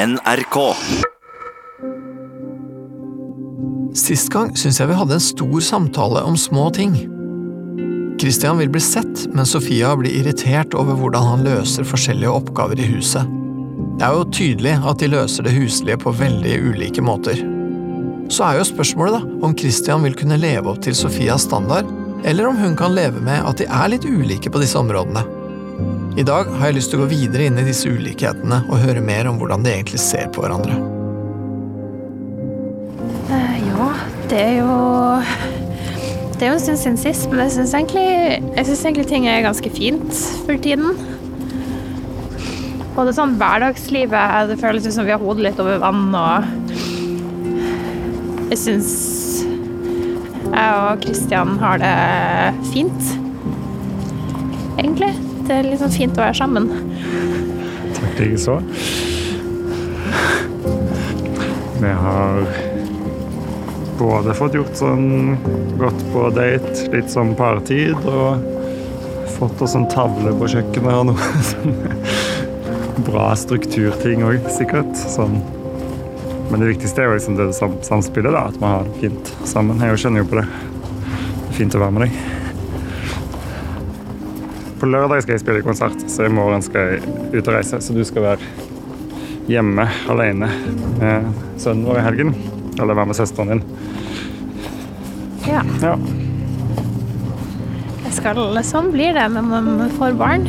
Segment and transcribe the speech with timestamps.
[0.00, 0.56] NRK.
[3.92, 6.94] Sist gang syns jeg vi hadde en stor samtale om små ting.
[8.20, 12.86] Christian vil bli sett, men Sofia blir irritert over hvordan han løser forskjellige oppgaver i
[12.94, 13.28] huset.
[13.98, 17.42] Det er jo tydelig at de løser det huslige på veldig ulike måter.
[18.32, 21.92] Så er jo spørsmålet da, om Christian vil kunne leve opp til Sofias standard,
[22.24, 25.26] eller om hun kan leve med at de er litt ulike på disse områdene.
[26.18, 29.02] I dag har jeg lyst til å gå videre inn i disse ulikhetene og høre
[29.04, 30.74] mer om hvordan de egentlig ser på hverandre.
[33.30, 33.86] Eh, ja,
[34.32, 34.74] det er jo
[36.34, 39.46] Det er jo en stund siden sist, men jeg syns egentlig, synes egentlig ting er
[39.46, 40.10] ganske fint
[40.48, 40.98] for tiden.
[42.96, 46.42] Både sånn hverdagslivet Det føles som vi har hodet litt over vann, og
[48.50, 48.90] jeg syns
[50.50, 51.96] jeg og Kristian har det
[52.72, 53.12] fint.
[54.80, 55.19] Egentlig.
[55.50, 56.68] Det er sånn fint å være sammen.
[57.96, 58.52] Takk likeså.
[61.80, 62.46] Vi har
[63.98, 65.34] både fått gjort sånn
[65.80, 68.46] gått på date, litt sånn partid, og
[69.40, 71.74] fått oss en tavle på kjøkkenet og noe sånn
[73.10, 74.94] bra strukturting òg, sikkert.
[75.02, 75.40] Sånn.
[76.52, 79.34] Men det viktigste er jo liksom det sam samspillet, da, at vi har det fint
[79.50, 79.82] sammen.
[79.82, 80.46] Jeg kjenner jo på det.
[80.46, 82.39] Det er fint å være med deg.
[84.80, 87.02] På lørdag skal jeg spille konsert, så i morgen skal jeg
[87.34, 87.80] ut og reise.
[87.84, 88.52] Så du skal være
[89.50, 90.48] hjemme alene
[91.00, 91.26] med
[91.60, 92.34] sønnen vår i helgen.
[92.80, 93.62] Eller være med søsteren din.
[95.48, 95.60] Ja.
[95.82, 95.94] Ja.
[98.06, 100.46] Jeg skal, sånn blir det når man får barn.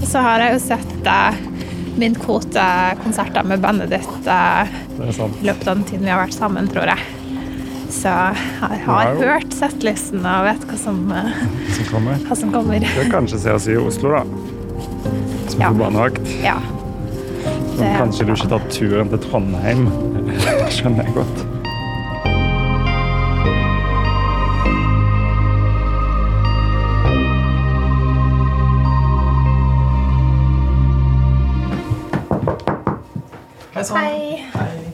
[0.00, 1.40] Og så har jeg jo sett eh,
[2.00, 2.66] min kvote
[3.02, 6.68] konserter med Benedikt eh, Det er i løpet av den tiden vi har vært sammen,
[6.72, 7.08] tror jeg.
[7.90, 9.22] Så jeg har Wow.
[9.24, 11.32] hørt settlisten og vet hva som, eh,
[11.76, 12.18] Som kommer.
[12.26, 12.80] hva som kommer.
[12.80, 14.24] Du kan kanskje se oss i Oslo, da.
[15.50, 15.68] Som Ja.
[15.68, 16.26] på barnevakt.
[16.42, 16.56] Ja.
[17.78, 19.86] Det- kanskje du ikke tar turen til Trondheim.
[20.26, 21.46] Det skjønner jeg godt.
[33.74, 33.96] Hei sann.
[33.98, 34.92] Hei.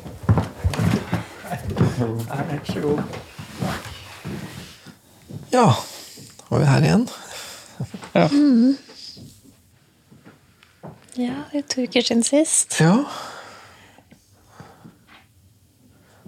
[1.98, 3.25] Vær så god.
[5.52, 5.76] Ja,
[6.48, 7.08] var vi her igjen?
[8.14, 8.28] Ja,
[11.16, 12.74] Ja, det er to uker siden sist.
[12.80, 12.98] Ja.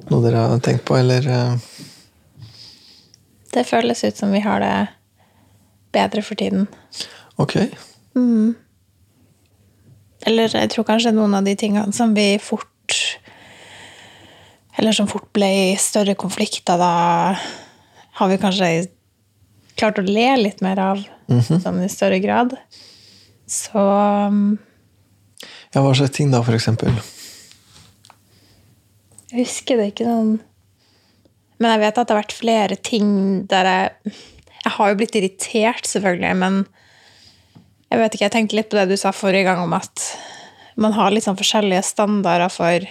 [0.09, 1.59] Noe dere har tenkt på, eller eh,
[3.53, 4.77] Det føles ut som vi har det
[5.93, 6.65] bedre for tiden.
[7.37, 7.57] Ok.
[10.27, 12.67] Eller jeg tror kanskje noen av de tingene som vi fort
[14.79, 17.35] Eller som fort ble større konflikter, da
[18.19, 18.69] har vi kanskje
[19.81, 22.57] klart å le litt mer av sånn i større grad.
[23.49, 24.59] Så um,
[25.75, 26.93] Ja, hva slags ting da, for eksempel?
[29.29, 30.39] jeg husker det ikke noen
[31.61, 33.09] Men jeg vet at det har vært flere ting
[33.51, 34.15] der jeg
[34.65, 36.57] Jeg har jo blitt irritert, selvfølgelig, men
[37.89, 40.03] jeg vet ikke, jeg tenkte litt på det du sa forrige gang om at
[40.77, 42.85] man har litt sånn forskjellige standarder for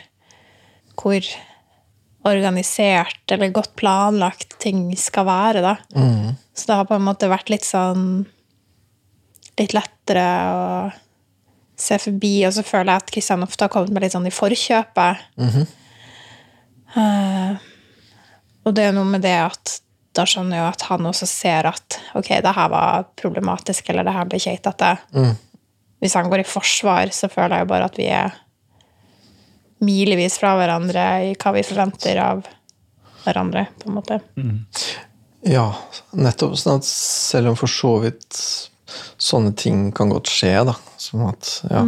[0.98, 1.28] hvor
[2.28, 5.76] organisert eller godt planlagt ting skal være, da.
[6.58, 8.26] Så det har på en måte vært litt sånn
[9.58, 10.24] Litt lettere
[10.54, 10.66] å
[11.82, 14.34] se forbi, og så føler jeg at Kristian ofte har kommet med litt sånn i
[14.34, 15.24] forkjøpet.
[16.98, 17.58] Eh,
[18.66, 19.80] og det er noe med det at
[20.18, 24.14] da skjønner jo at han også ser at ok, det her var problematisk, eller det
[24.14, 24.92] her ble keitete.
[26.02, 28.38] Hvis han går i forsvar, så føler jeg jo bare at vi er
[29.84, 32.46] milevis fra hverandre i hva vi forventer av
[33.26, 34.20] hverandre, på en måte.
[35.48, 35.68] Ja,
[36.18, 36.56] nettopp.
[36.58, 38.40] Sånn at selv om for så vidt
[39.22, 40.74] sånne ting kan godt skje, da.
[40.98, 41.82] Som at, ja.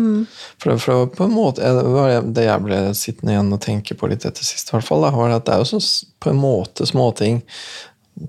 [0.59, 1.69] For, det- for det på en måte,
[2.35, 5.11] det jeg ble sittende igjen og tenke på litt etter sist, i hvert fall, da,
[5.15, 5.87] var at det er jo sånn
[6.19, 7.41] på en måte småting.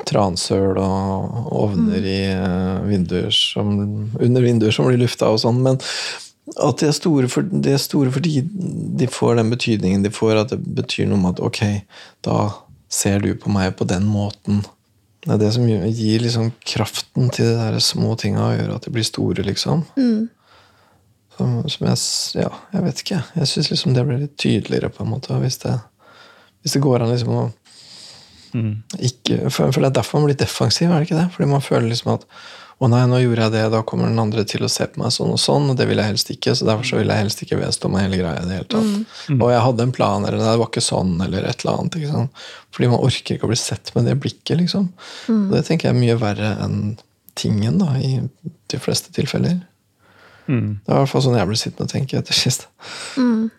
[0.07, 3.73] Transøl og ovner i eh, vinduer som,
[4.23, 5.59] under vinduer som blir lufta og sånn.
[5.67, 5.81] Men
[6.57, 8.41] at de er, store for, de er store fordi
[8.99, 11.61] de får den betydningen de får, at det betyr noe med at ok,
[12.27, 12.39] da
[12.91, 14.65] ser du på meg på den måten.
[15.23, 18.87] Det er det som gir- liksom kraften til de der små tinga og gjør at
[18.89, 19.85] de blir store, liksom.
[21.37, 23.21] Som, som jeg Ja, jeg vet ikke.
[23.37, 25.37] Jeg syns liksom det blir litt tydeligere, på en måte.
[25.45, 25.77] Hvis det,
[26.65, 27.45] hvis det går an liksom å
[28.99, 31.29] ikke, for, for det er derfor man blir defensiv, er det ikke det?
[31.37, 32.25] Fordi man føler liksom at
[32.81, 35.13] å nei, nå gjorde jeg det, da kommer den andre til å se på meg
[35.13, 37.43] sånn og sånn, og det vil jeg helst ikke, så derfor så vil jeg helst
[37.45, 38.95] ikke vedstå meg hele greia i det hele tatt.
[39.37, 41.99] Og jeg hadde en plan, eller det var ikke sånn, eller et eller annet.
[42.01, 42.45] ikke sant?
[42.73, 44.89] Fordi man orker ikke å bli sett med det blikket, liksom.
[45.29, 46.79] Og det tenker jeg er mye verre enn
[47.37, 48.21] tingen, da, i
[48.73, 49.61] de fleste tilfeller.
[50.81, 52.65] Det var i hvert fall sånn jeg ble sittende og tenke etter sist.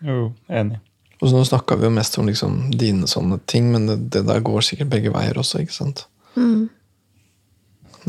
[0.02, 0.82] Jo, enig.
[1.22, 4.24] Og så Nå snakka vi jo mest om liksom dine sånne ting, men det, det
[4.26, 5.62] der går sikkert begge veier også.
[5.62, 6.08] ikke sant?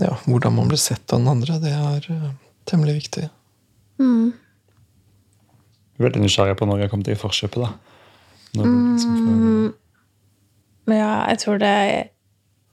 [0.01, 2.29] Ja, Hvordan man blir sett av den andre, det er uh,
[2.69, 3.27] temmelig viktig.
[6.01, 7.61] Veldig nysgjerrig på når jeg kom til i forkjøpet.
[7.61, 7.69] da.
[8.57, 9.73] Når du liksom får-
[10.87, 11.75] Men ja, jeg tror det,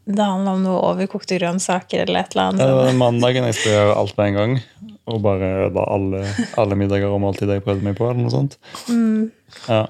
[0.06, 2.60] det handler om noe overkokte grønnsaker eller et eller annet.
[2.60, 4.56] Ja, det var mandagen jeg skulle gjøre alt på en gang.
[5.06, 6.22] Og bare ødela alle,
[6.58, 8.08] alle middager og måltider jeg prøvde meg på.
[8.10, 8.56] eller noe sånt.
[9.68, 9.86] Ja.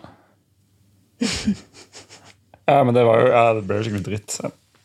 [2.67, 4.39] ja, men det var jo Ja, det ble jo skikkelig dritt.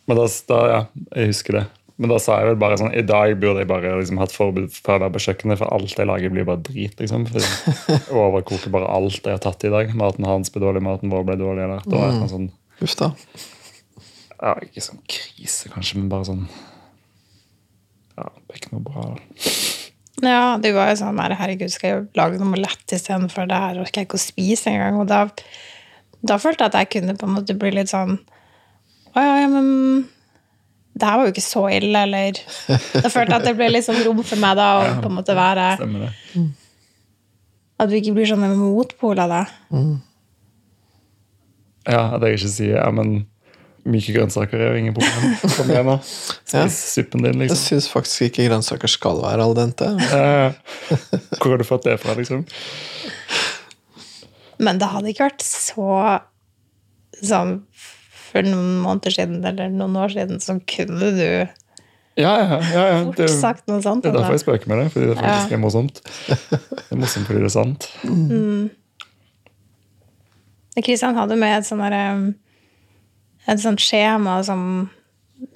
[0.08, 0.80] Men da, da ja,
[1.16, 1.66] jeg husker det.
[1.96, 4.74] Men da sa jeg vel bare sånn I dag burde jeg bare liksom hatt forbud
[4.76, 6.98] for å være på kjøkkenet, for alt jeg lager, blir bare drit.
[7.00, 7.24] liksom.
[7.30, 7.40] For
[7.94, 9.94] jeg overkoker bare alt jeg har tatt i dag.
[9.96, 11.64] Maten hans ble dårlig, maten vår ble dårlig.
[11.68, 12.50] Eller, det var et sånn,
[12.84, 13.14] Uff da.
[14.42, 16.44] ja, Ikke sånn krise, kanskje, men bare sånn
[18.18, 19.06] Ja, det er ikke noe bra.
[20.24, 24.02] Ja, det var jo sånn herregud, skal jeg lage noe lett istedenfor det her, orker
[24.02, 25.00] jeg ikke å spise engang.
[25.04, 25.26] Og da,
[26.24, 28.18] da følte jeg at jeg kunne på en måte bli litt sånn
[29.16, 30.06] Å ja, ja, men
[30.96, 32.38] det her var jo ikke så ille, eller
[32.70, 35.36] Da følte jeg at det ble sånn rom for meg da å på en måte
[35.36, 36.46] være det.
[37.76, 39.46] At du ikke blir sånn motpol av det.
[41.92, 43.26] Ja, at jeg ikke sier ja, men
[43.86, 45.36] myke grønnsaker er jo ingen problem.
[45.58, 45.98] Kom igjen, da.
[46.56, 46.64] Ja.
[46.64, 47.60] Spis suppen din, Jeg liksom.
[47.60, 49.90] syns faktisk ikke grønnsaker skal være al dente.
[51.42, 52.46] Hvor har du fått det fra, liksom?
[54.64, 55.90] Men det hadde ikke vært så
[57.20, 57.58] sånn
[58.36, 61.28] for noen måneder siden eller noen år siden, så kunne du
[62.16, 63.00] Ja, ja, ja, ja.
[63.08, 64.04] fort Det, sagt noe sånt.
[64.06, 65.56] det er derfor jeg spøker med det, fordi det faktisk Ja.
[65.58, 66.02] er morsomt.
[66.28, 67.88] Det er morsomt fordi det er sant.
[70.84, 72.36] Kristian hadde med et sånt,
[73.48, 74.90] Et sånt skjema som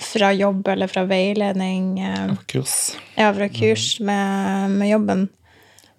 [0.03, 2.73] fra jobb eller fra veiledning eh, Kurs.
[3.17, 5.23] Ja, fra kurs med, med jobben.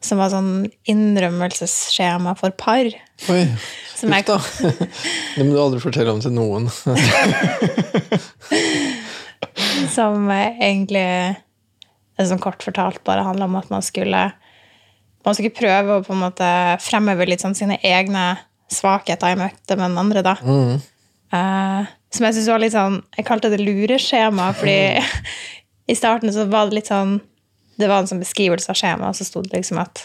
[0.01, 2.89] Som var sånn innrømmelsesskjema for par.
[3.29, 3.43] Oi,
[3.99, 4.25] Som jeg.
[5.37, 6.71] Det må du aldri fortelle om til noen.
[9.97, 11.07] som eh, egentlig
[12.21, 14.31] som sånn kort fortalt bare handla om at man skulle
[15.25, 16.49] man skulle prøve å på en måte
[16.81, 18.39] fremheve litt sånn sine egne
[18.73, 20.23] svakheter i møte med den andre.
[20.25, 20.37] da.
[21.37, 25.03] Eh, som jeg synes var litt sånn Jeg kalte det lureskjema, fordi
[25.93, 27.19] i starten så var det litt sånn
[27.81, 30.05] Det var en sånn beskrivelse av skjemaet, og så sto det liksom at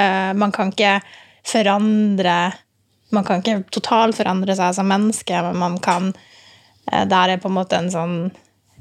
[0.00, 0.98] uh, man kan ikke
[1.46, 2.52] forandre
[3.12, 7.58] Man kan ikke totalforandre seg som menneske, men man kan uh, Der er på en
[7.58, 8.16] måte en sånn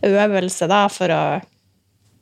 [0.08, 1.24] øvelse da, for å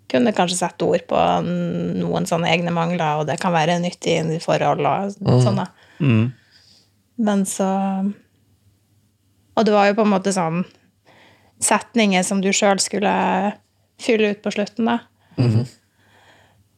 [0.10, 4.40] kunne kanskje sette ord på noen sånne egne mangler, og det kan være nyttig i
[4.44, 5.14] forhold og
[5.46, 5.62] sånn.
[5.62, 5.68] da.
[7.24, 7.70] Men så
[9.56, 10.64] Og det var jo på en måte sånn
[11.60, 13.12] setninger som du sjøl skulle
[14.00, 14.98] fylle ut på slutten, da.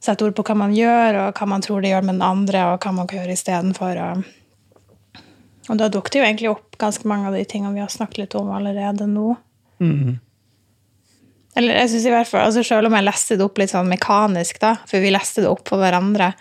[0.01, 2.63] Sette ord på hva man gjør, og hva man tror det gjør med den andre,
[2.71, 3.99] og hva man kan gjøre istedenfor.
[4.01, 5.21] Og,
[5.69, 8.37] og da dukket jo egentlig opp ganske mange av de tingene vi har snakket litt
[8.39, 9.35] om allerede nå.
[11.59, 13.89] Eller jeg synes i hvert fall, altså Selv om jeg leste det opp litt sånn
[13.91, 16.31] mekanisk, da, for vi leste det opp på hverandre,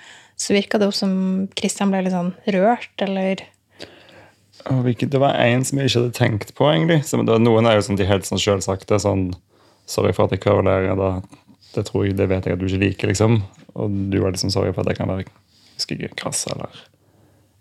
[0.40, 1.14] så virka det jo som
[1.58, 3.42] Kristian ble litt sånn rørt, eller
[4.60, 7.02] Det var en som jeg ikke hadde tenkt på, egentlig.
[7.40, 9.00] Noen er jo sånn de helt sånn selvsagte.
[9.00, 9.30] Sånn
[9.90, 10.92] Sorry for at jeg kverulerer.
[10.94, 11.39] Da,
[11.74, 13.42] det tror jeg, det vet jeg at du ikke liker, liksom.
[13.78, 15.34] Og du er liksom sorry for at jeg kan være jeg
[15.78, 16.80] husker ikke, krass eller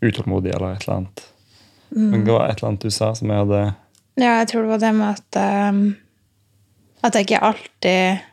[0.04, 1.26] utålmodig eller et eller annet.
[1.90, 3.62] Men det var et eller annet du sa som jeg hadde
[4.20, 5.38] Ja, jeg tror det var det med at
[5.74, 5.80] um,
[7.02, 8.26] At jeg ikke alltid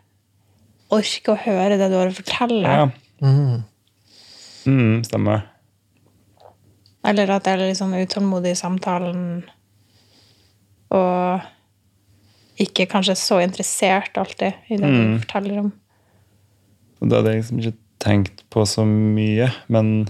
[0.93, 2.75] orker å høre det du har å fortelle.
[2.79, 2.89] Ja.
[4.67, 5.47] Mm, stemmer.
[7.07, 9.25] Eller at jeg er sånn utålmodig i samtalen.
[10.95, 11.47] Og
[12.63, 15.73] ikke kanskje så interessert alltid i det du forteller om.
[17.01, 20.09] Og det hadde jeg liksom ikke tenkt på så mye, men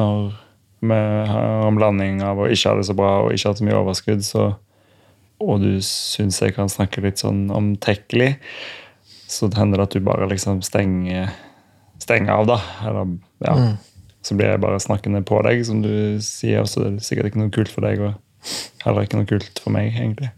[0.00, 0.32] når
[0.80, 0.96] vi
[1.28, 3.80] har en blanding av å ikke ha det så bra og ikke ha så mye
[3.82, 4.46] overskudd, så,
[5.42, 8.32] og du syns jeg kan snakke litt sånn omtekkelig,
[9.30, 11.30] så hender det at du bare liksom stenger,
[12.02, 12.58] stenger av, da.
[12.88, 13.14] Eller,
[13.44, 13.54] ja.
[14.26, 17.30] Så blir jeg bare snakkende på deg, som du sier, og så er det sikkert
[17.30, 20.32] ikke noe kult for deg, og heller ikke noe kult for meg, egentlig.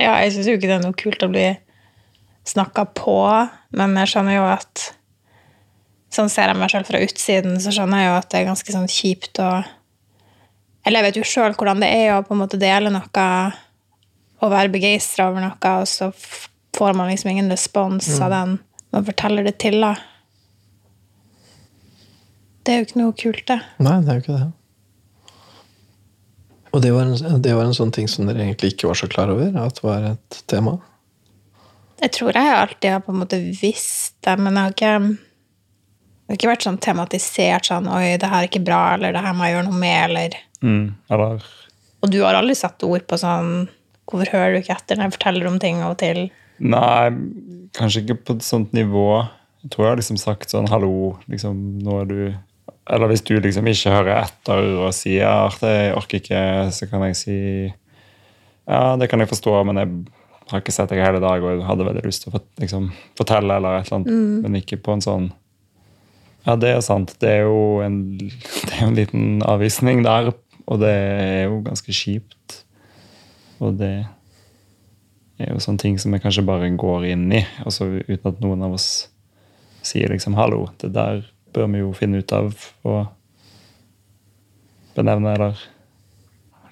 [0.00, 1.48] Ja, jeg syns jo ikke det er noe kult å bli
[2.48, 3.18] snakka på,
[3.76, 4.88] men jeg skjønner jo at
[6.10, 8.72] Sånn ser jeg meg sjøl fra utsiden, så skjønner jeg jo at det er ganske
[8.74, 9.50] sånn kjipt å
[10.82, 13.26] Eller jeg vet jo sjøl hvordan det er å på en måte dele noe
[14.40, 16.08] og være begeistra over noe, og så
[16.74, 18.56] får man liksom ingen respons av den
[18.90, 19.94] man forteller det til, da.
[22.64, 23.58] Det er jo ikke noe kult, det.
[23.84, 24.48] Nei, det er jo ikke det.
[26.70, 29.08] Og det var, en, det var en sånn ting som dere egentlig ikke var så
[29.10, 30.76] klar over at det var et tema?
[32.00, 34.94] Jeg tror jeg alltid har på en måte visst det, men jeg har ikke
[36.30, 39.22] det har ikke vært sånn tematisert sånn Oi, det her er ikke bra, eller det
[39.24, 40.92] her må jeg gjøre noe med, eller Mm.
[41.08, 41.44] Eller
[42.04, 43.68] Og du har aldri satt ord på sånn
[44.04, 46.26] Hvorfor hører du ikke etter når jeg forteller om ting av og til?
[46.60, 47.10] Nei,
[47.72, 49.22] kanskje ikke på et sånt nivå.
[49.62, 52.18] Jeg tror jeg har liksom sagt sånn hallo, liksom, nå er du
[52.90, 56.40] Eller hvis du liksom ikke hører etter og sier at jeg orker ikke,
[56.74, 57.36] så kan jeg si
[58.70, 59.90] ja, det kan jeg forstå, men jeg
[60.50, 63.56] har ikke sett deg hele dag og jeg hadde veldig lyst til å liksom, fortelle
[63.58, 65.30] eller et eller annet, men ikke på en sånn
[66.46, 67.10] Ja, det er sant.
[67.20, 67.98] Det er jo en,
[68.66, 70.30] det er en liten avvisning der,
[70.64, 72.62] og det er jo ganske kjipt.
[73.60, 73.90] Og det
[75.36, 78.64] er jo sånne ting som jeg kanskje bare går inn i, altså uten at noen
[78.64, 78.88] av oss
[79.84, 81.20] sier liksom 'hallo', det der
[81.54, 82.52] bør vi jo finne ut av
[82.86, 83.00] og
[84.96, 85.64] benevne eller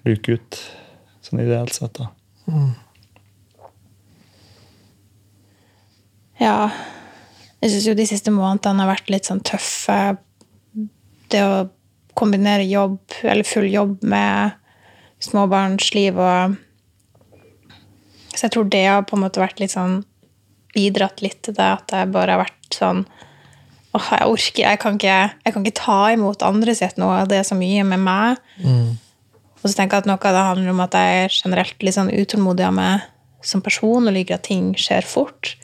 [0.07, 0.61] luke ut,
[1.25, 1.99] sånn ideelt sett.
[1.99, 2.11] da.
[6.39, 6.71] Ja.
[7.59, 9.99] Jeg syns jo de siste månedene har vært litt sånn tøffe.
[11.29, 11.67] Det å
[12.19, 14.57] kombinere jobb, eller full jobb, med
[15.23, 16.57] småbarnsliv og
[18.39, 20.05] Så jeg tror det har på en måte vært litt sånn
[20.71, 23.01] Bidratt litt til det at jeg bare har vært sånn
[23.99, 27.41] Åh, jeg orker jeg kan, ikke, jeg kan ikke ta imot andre sitt nå, det
[27.41, 28.43] er så mye med meg.
[29.59, 31.97] Og så tenker jeg at noe av det handler om at jeg er generelt litt
[31.97, 33.09] sånn utålmodig av meg
[33.45, 35.57] som person og liker at ting skjer fort.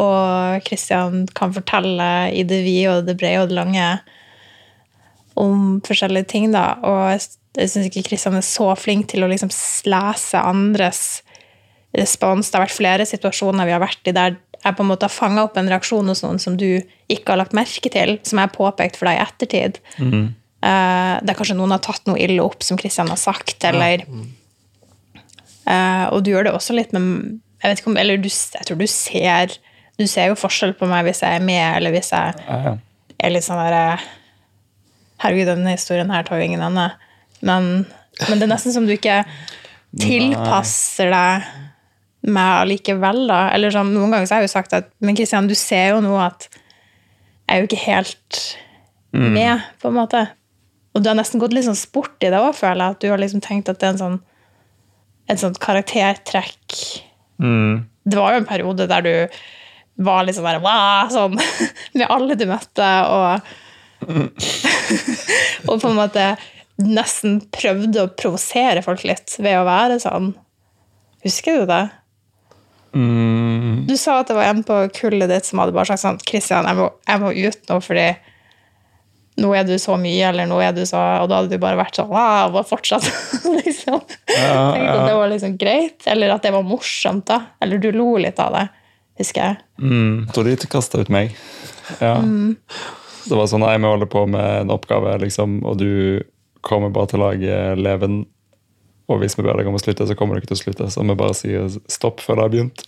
[0.00, 3.88] Og Kristian kan fortelle i det vide og det brede og det lange
[5.38, 6.78] om forskjellige ting, da.
[6.82, 7.12] Og
[7.58, 9.52] jeg syns ikke Kristian er så flink til å liksom
[9.90, 11.02] lese andres
[11.96, 12.48] respons.
[12.48, 15.14] Det har vært flere situasjoner vi har vært i der jeg på en måte har
[15.14, 18.48] fanga opp en reaksjon hos noen som du ikke har lagt merke til, som jeg
[18.48, 19.78] har påpekt for deg i ettertid.
[21.22, 24.02] det er kanskje noen har tatt noe ille opp som Kristian har sagt, eller
[25.68, 28.66] Eh, og du gjør det også litt med jeg vet ikke om, eller du, jeg
[28.68, 29.56] tror du ser
[29.98, 32.74] du ser jo forskjell på meg hvis jeg er med, eller hvis jeg Ja, ja.
[33.18, 33.98] er litt sånn derre
[35.18, 36.84] Herregud, denne historien her tar jo ingen ende.
[37.42, 37.64] Men,
[38.28, 39.24] men det er nesten som du ikke
[39.98, 41.48] tilpasser deg
[42.28, 43.42] meg allikevel, da.
[43.54, 46.00] Eller sånn, noen ganger så har jeg jo sagt at Men Kristian, du ser jo
[46.04, 48.40] nå at jeg er jo ikke helt
[49.16, 50.26] med, på en måte.
[50.92, 52.96] Og du har nesten gått litt sånn sport i det òg, føler jeg.
[52.96, 54.18] At du har liksom tenkt at det er en sånn
[55.28, 56.76] et sånt karaktertrekk
[57.38, 57.84] Mm.
[58.02, 59.12] Det var jo en periode der du
[60.02, 61.36] var litt sånn der sånn,
[61.98, 63.38] med alle du møtte, og
[65.68, 66.24] Og på en måte
[66.78, 70.32] nesten prøvde å provosere folk litt ved å være sånn.
[71.24, 71.80] Husker du det?
[72.96, 73.84] Mm.
[73.88, 76.64] Du sa at det var en på kullet ditt som hadde bare sagt sånn Kristian,
[76.64, 78.06] jeg, må- jeg må ut nå fordi
[79.38, 81.78] nå er du så mye, eller nå er du så Og da hadde du bare
[81.78, 83.04] vært sånn wow, og fortsatt
[83.60, 84.00] liksom.
[84.34, 87.42] Ja, Tenkte at det var liksom greit, eller at det var morsomt, da.
[87.62, 88.64] Eller du lo litt av det,
[89.20, 89.60] husker jeg.
[89.78, 90.26] Mm.
[90.34, 91.36] Tror de kasta ut meg.
[92.02, 92.16] Ja.
[92.18, 96.24] Det var sånn Nei, vi holder på med en oppgave, liksom, og du
[96.66, 98.24] kommer bare til å lage leven.
[99.08, 100.88] Og hvis vi ber deg om å slutte, så kommer ikke til å slutte.
[100.92, 102.82] Så vi bare sier stopp før det har begynt.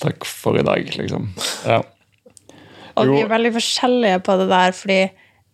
[0.00, 1.28] Takk for i dag, liksom.
[1.66, 1.82] Ja.
[2.98, 4.98] Og vi er veldig forskjellige på det der, fordi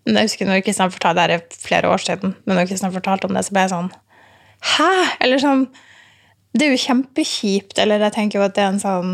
[0.09, 3.29] jeg husker når Kristian fortalte det her er flere år siden, men når Kristian fortalte
[3.29, 3.91] om det, så ble jeg sånn
[4.75, 4.93] Hæ?!
[5.25, 5.67] Eller sånn
[6.57, 9.13] Det er jo kjempekjipt, eller jeg tenker jo at det er en sånn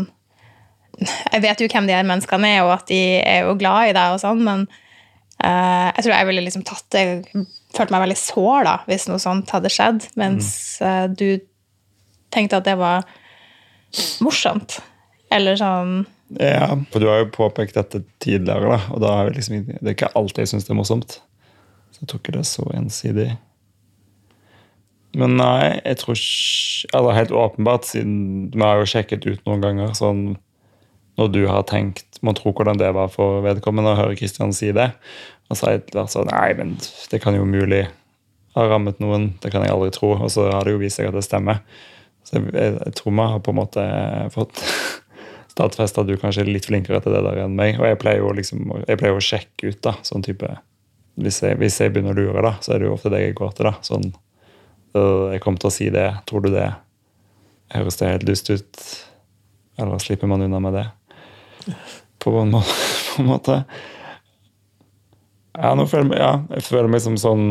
[1.33, 3.95] Jeg vet jo hvem de her menneskene er, og at de er jo glad i
[3.97, 4.65] deg og sånn, men
[5.47, 7.05] eh, jeg tror jeg ville liksom tatt det
[7.77, 10.47] Følt meg veldig sår da, hvis noe sånt hadde skjedd, mens
[10.79, 11.35] uh, du
[12.33, 13.03] tenkte at det var
[14.23, 14.77] morsomt.
[15.35, 15.99] Eller sånn
[16.35, 19.83] ja, for du har jo påpekt dette tidligere, da, og da er det liksom, det
[19.83, 21.19] er ikke alltid jeg syns det er morsomt.
[21.93, 23.27] Så jeg tror ikke det er så ensidig.
[25.17, 28.17] Men nei, jeg tror ikke Eller helt åpenbart, siden
[28.53, 30.19] vi har jo sjekket ut noen ganger sånn
[31.17, 34.69] Når du har tenkt Man tror hvordan det var for vedkommende å høre Kristian si
[34.75, 34.91] det.
[35.47, 36.75] Og så har jeg vært sånn Nei, men
[37.11, 37.85] det kan jo umulig
[38.57, 39.31] ha rammet noen.
[39.43, 40.13] Det kan jeg aldri tro.
[40.17, 41.61] Og så har det jo vist seg at det stemmer.
[42.27, 43.83] Så jeg, jeg, jeg tror vi har på en måte
[44.33, 44.63] fått
[45.53, 47.79] stadfesta at du kanskje er litt flinkere til det der enn meg.
[47.79, 50.51] Og jeg pleier jo liksom, jeg pleier jo å sjekke ut, da, sånn type
[51.17, 53.37] hvis jeg, hvis jeg begynner å lure, da, så er det jo ofte det jeg
[53.39, 53.69] går til.
[53.69, 54.11] da, sånn
[54.93, 56.07] «Øh, Jeg kommer til å si det.
[56.29, 56.69] Tror du det?
[57.73, 58.83] Høres det helt lyst ut?
[59.81, 60.85] Eller slipper man unna med det?
[62.21, 62.75] På en, måte.
[63.15, 63.57] på en måte.
[65.57, 67.47] Ja, nå føler jeg, meg- ja, jeg føler meg som sånn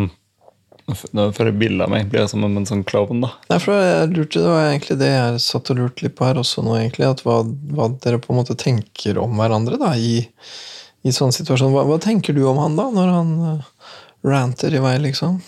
[0.87, 3.33] Nå føler jeg bildet av meg blir som en, sånn klovn, da.
[3.51, 6.39] Nei, for jeg lurte, Det var egentlig det jeg satt og lurte litt på her
[6.39, 7.09] også nå, egentlig.
[7.11, 7.41] At hva,
[7.75, 10.21] hva dere på en måte tenker om hverandre da, i,
[11.03, 11.75] i sånn situasjon.
[11.75, 13.91] Hva, hva tenker du om han da, når han uh,
[14.31, 15.41] ranter i vei, liksom?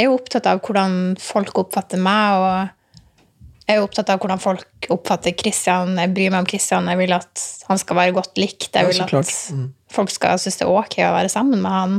[0.00, 2.72] Jeg er jo opptatt av hvordan folk oppfatter meg, og
[3.62, 5.94] jeg er opptatt av hvordan folk oppfatter Kristian.
[6.00, 6.88] Jeg bryr meg om Kristian.
[6.90, 8.70] Jeg vil at han skal være godt likt.
[8.74, 9.34] Jeg vil at.
[9.54, 9.68] Mm.
[9.92, 11.98] folk skal synes det er ok å være sammen med han.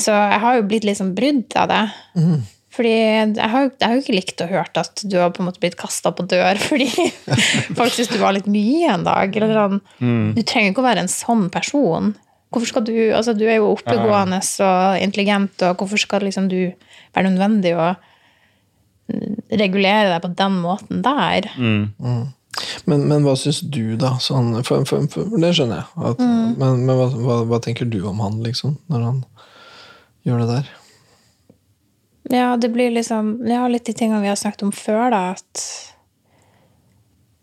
[0.00, 1.84] Så jeg har jo blitt liksom brydd av det.
[2.20, 2.40] Mm.
[2.70, 5.48] Fordi jeg har, jeg har jo ikke likt å hørt at du har på en
[5.48, 6.86] måte blitt kasta på dør fordi
[7.78, 9.34] folk syns du var litt mye en dag.
[9.36, 9.80] Eller sånn.
[10.36, 12.12] Du trenger ikke å være en sånn person.
[12.50, 16.72] Hvorfor skal Du altså du er jo oppegående og intelligent, og hvorfor skal liksom du
[17.14, 18.09] være nødvendig mm,
[19.50, 21.48] regulere deg på den måten der?
[22.84, 24.16] Men, men hva syns du, da?
[24.22, 26.10] Sånn, for, for, for, det skjønner jeg.
[26.10, 26.24] At,
[26.60, 29.20] Men, men hva, hva, hva tenker du om han, liksom, når han
[30.26, 30.72] gjør det der?
[32.30, 35.22] Ja, det blir liksom Ja, litt de tingene vi har snakket om før, da.
[35.34, 35.64] At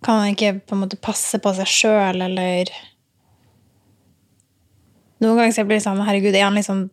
[0.05, 2.69] kan han ikke på en måte passe på seg sjøl, eller
[5.17, 6.85] Noen ganger så blir det sånn Herregud, er han liksom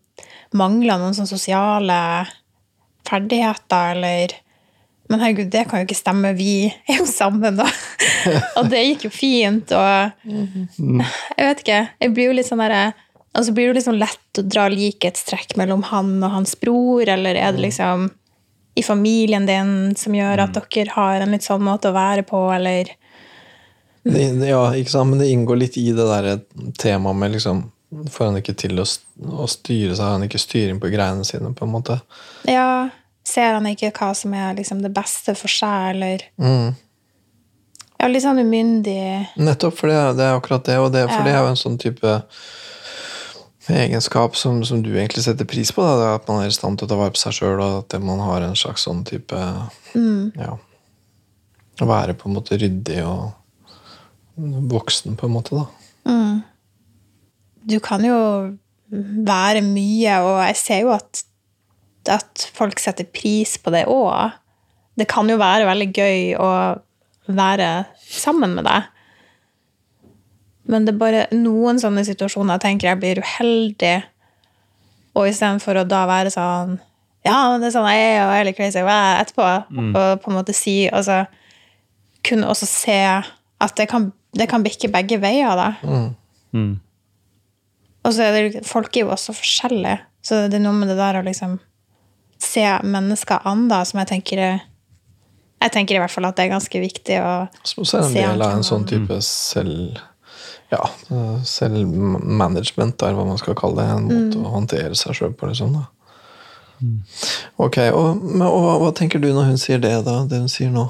[0.56, 1.98] Mangler noen sånne sosiale
[3.04, 4.32] ferdigheter, eller
[5.12, 6.32] Men herregud, det kan jo ikke stemme.
[6.38, 7.66] Vi er jo sammen, da.
[8.58, 11.80] og det gikk jo fint, og Jeg vet ikke.
[12.00, 12.92] Jeg blir jo litt sånn derre
[13.34, 17.34] Altså blir det jo liksom lett å dra likhetstrekk mellom han og hans bror, eller
[17.34, 18.04] er det liksom
[18.78, 22.44] i familien din som gjør at dere har en litt sånn måte å være på,
[22.54, 22.92] eller
[24.04, 25.10] Det, ja, ikke sant?
[25.10, 26.40] Men det inngår litt i det der
[26.78, 27.64] temaet med liksom
[28.10, 31.62] Får han ikke til å, styre, seg, har han ikke styring på greiene sine, på
[31.62, 32.00] en måte.
[32.50, 32.88] Ja,
[33.24, 36.74] ser han ikke hva som er liksom det beste for seg, eller Mm.
[38.00, 40.76] Ja, litt sånn umyndig Nettopp, for det, det er akkurat det.
[40.78, 41.24] Og det, for Ja.
[41.24, 42.22] det er jo en sånn type
[43.70, 45.80] egenskap som, som du egentlig setter pris på.
[45.80, 47.78] Da, det at man er i stand til å ta vare på seg sjøl, og
[47.84, 49.32] at man har en slags sånn type
[50.36, 50.58] Ja.
[51.80, 53.32] Å være på en måte ryddig og
[54.70, 55.64] voksen, på en måte, da.
[57.66, 58.18] Du kan jo
[58.92, 61.22] være mye, og jeg ser jo at,
[62.12, 64.34] at folk setter pris på det òg.
[64.98, 66.50] Det kan jo være veldig gøy å
[67.26, 67.68] være
[68.04, 68.90] sammen med deg.
[70.70, 73.94] Men det er bare noen sånne situasjoner jeg tenker jeg blir uheldig.
[75.14, 76.78] Og istedenfor å da være sånn
[77.24, 79.20] Ja, men det er sånn jeg er, og jeg er litt crazy og jeg er
[79.22, 79.44] etterpå,
[79.96, 81.22] og på en måte si Altså
[82.24, 82.98] kunne også se
[83.64, 85.70] at det kan, det kan bikke begge veier, da.
[88.04, 90.96] Og så er det, folk er jo også forskjellige, så det er noe med det
[90.98, 91.58] der å liksom
[92.44, 94.62] se mennesker an, da, som jeg tenker er
[95.64, 97.30] Jeg tenker i hvert fall at det er ganske viktig å
[97.64, 100.02] Så er det se en del av en sånn type selv...
[100.72, 100.82] Ja,
[101.46, 103.94] selvmanagement, er hva man skal kalle det.
[103.94, 105.76] En måte å håndtere seg sjøl på, liksom.
[105.76, 105.84] da.
[107.56, 110.18] Ok, og, men, og hva, tenker du når hun sier det, da?
[110.28, 110.88] Det hun sier nå?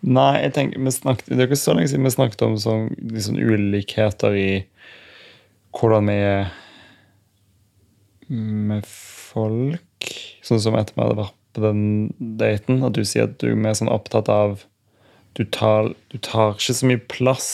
[0.00, 2.86] Nei, jeg tenker, vi snakket, Det er ikke så lenge siden vi snakket om sånn,
[3.20, 4.50] sånn ulikheter i
[5.76, 6.52] hvordan vi er
[8.30, 10.10] med folk.
[10.46, 11.82] Sånn som etter vi hadde vært på den
[12.38, 14.60] daten, at du sier at du er mer sånn opptatt av
[15.38, 17.50] Du tar, du tar ikke så mye plass.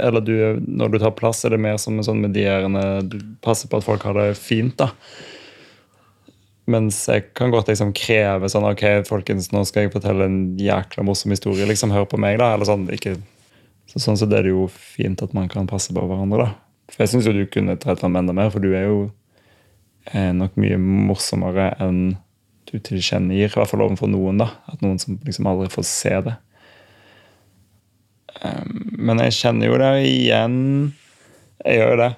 [0.00, 0.32] Eller du,
[0.64, 3.84] når du tar plass, er det mer som en sånn medierende Du passer på at
[3.84, 4.90] folk har det fint, da.
[6.64, 11.04] Mens jeg kan godt liksom kreve sånn Ok, folkens, nå skal jeg fortelle en jækla
[11.04, 11.66] morsom historie.
[11.68, 12.54] liksom, Hør på meg, da.
[12.54, 13.18] eller sånn, ikke,
[13.92, 16.54] så, Sånn så er det jo fint at man kan passe på hverandre, da.
[16.92, 19.04] For jeg syns jo du kunne trett fram enda mer, for du er jo
[20.12, 22.16] eh, nok mye morsommere enn
[22.68, 23.50] du tilkjennegir.
[23.50, 24.50] I hvert fall overfor noen, da.
[24.70, 26.34] At noen som liksom aldri får se det.
[28.42, 30.58] Um, men jeg kjenner jo det igjen.
[31.64, 32.12] Jeg gjør jo det.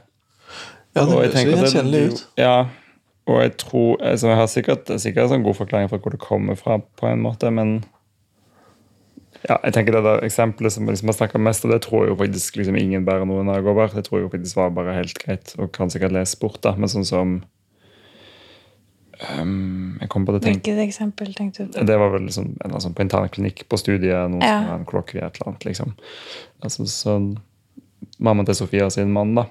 [0.97, 2.23] Ja, det høres gjenkjennelig ut.
[2.41, 2.57] Ja,
[3.27, 6.57] og jeg tror altså Jeg har sikkert, sikkert en god forklaring for hvor det kommer
[6.57, 7.81] fra, på en måte, men
[9.45, 12.15] ja, jeg tenker det der eksempelet som liksom har snakket mest om, det tror jeg
[12.15, 13.93] jo faktisk liksom ingen bærer noen av over.
[13.93, 16.73] Det tror jeg jo faktisk var bare helt greit, og kan sikkert lese bort, da.
[16.79, 17.37] Men sånn som
[19.41, 21.85] um, Jeg kom på det tenk, Hvilket eksempel tenkte du på?
[21.89, 24.61] Det var vel liksom, en altså, på internklinikk på studiet, noen Ja.
[24.61, 25.95] som har en i et eller annet, liksom.
[26.63, 27.19] Altså, så
[28.19, 29.47] Mammaen til Sofia sin mann, da.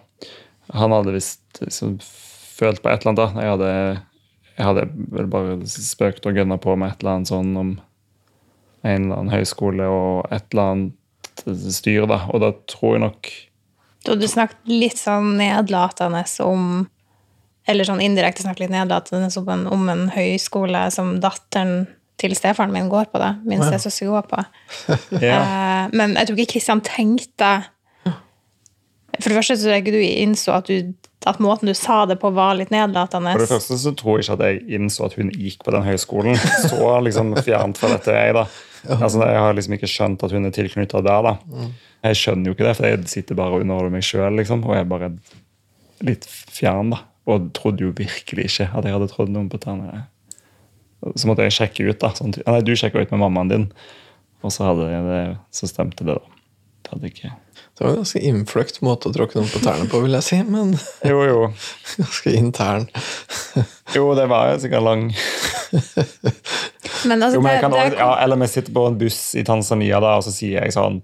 [0.73, 3.21] Han hadde visst liksom, følt på et eller annet.
[3.35, 3.41] da.
[3.41, 3.71] Jeg hadde,
[4.57, 7.73] jeg hadde vel bare spøkt og gønna på med et eller annet sånn om
[8.85, 12.23] en eller annen høyskole og et eller annet styr, da.
[12.33, 13.31] Og da tror jeg nok
[14.05, 16.85] Da du snakket litt sånn nedlatende om
[17.65, 21.85] Eller sånn indirekte snakket litt nedlatende som en, om en høyskole som datteren
[22.21, 23.31] til stefaren min går på, det.
[23.47, 24.43] Min stesøster går på.
[25.25, 27.49] ja, uh, men jeg tror ikke Kristian tenkte
[29.17, 30.93] For det første så tror jeg ikke du innså at, du,
[31.27, 33.33] at måten du sa det på, var litt nedlatende.
[33.35, 35.85] For det første så tror jeg ikke at jeg innså at hun gikk på den
[35.87, 36.39] høyskolen.
[36.69, 38.45] Så liksom fjernt fra dette er jeg, da.
[38.99, 41.69] Altså, jeg har liksom ikke skjønt at hun er tilknytta der, da.
[42.05, 44.67] Jeg skjønner jo ikke det, for jeg sitter bare og underholder meg sjøl, liksom.
[44.67, 45.11] Og jeg er bare
[46.05, 47.01] litt fjern, da.
[47.25, 50.05] Og trodde jo virkelig ikke at jeg hadde trodd noen på tærne.
[51.15, 51.99] Så måtte jeg sjekke ut.
[52.01, 52.11] da.
[52.17, 53.65] Sånn, nei, du sjekka ut med mammaen din,
[54.45, 56.35] og så, hadde jeg det, så stemte det, da.
[56.85, 57.31] Det hadde ikke
[57.75, 60.37] Det var en ganske innfløkt måte å tråkke noen på tærne på, vil jeg si,
[60.45, 60.75] men
[61.09, 61.39] Jo, jo.
[62.03, 62.85] ganske intern.
[63.95, 65.07] Jo, det var jo sikkert lang
[67.09, 68.99] Men altså, Jo, men jeg det, kan det, også, ja, Eller vi sitter på en
[69.01, 71.01] buss i Tanzania, da, og så sier jeg sånn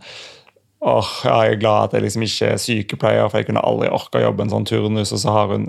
[0.81, 3.91] Åh, oh, jeg er glad at jeg liksom ikke er sykepleier, for jeg kunne aldri
[3.93, 5.11] orka å jobbe en sånn turnus.
[5.13, 5.67] Og så har hun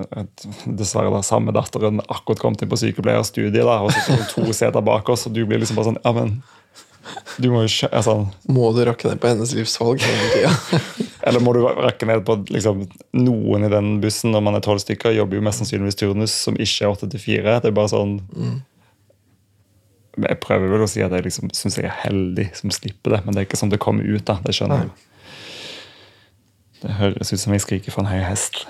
[0.65, 4.57] dessverre da, samme datteren akkurat kommet inn på sykepleierstudiet, da, og så står hun to
[4.57, 6.39] seter bak oss, og du blir liksom bare sånn Ja, men
[7.43, 10.01] du må jo Sånn, Må du rakke ned på hennes livsvalg
[11.27, 14.81] eller må du rakke ned på liksom, noen i den bussen når man er tolv
[14.83, 15.13] stykker?
[15.15, 17.61] Jobber jo mest sannsynligvis turnus som ikke er åtte til fire.
[17.63, 18.57] Det er bare sånn Men
[20.21, 23.23] Jeg prøver vel å si at jeg liksom syns jeg er heldig som slipper det,
[23.25, 24.25] men det er ikke sånn det kommer ut.
[24.29, 24.93] da, Det skjønner jeg.
[26.83, 28.65] Det høres ut som jeg skriker for en høy hest.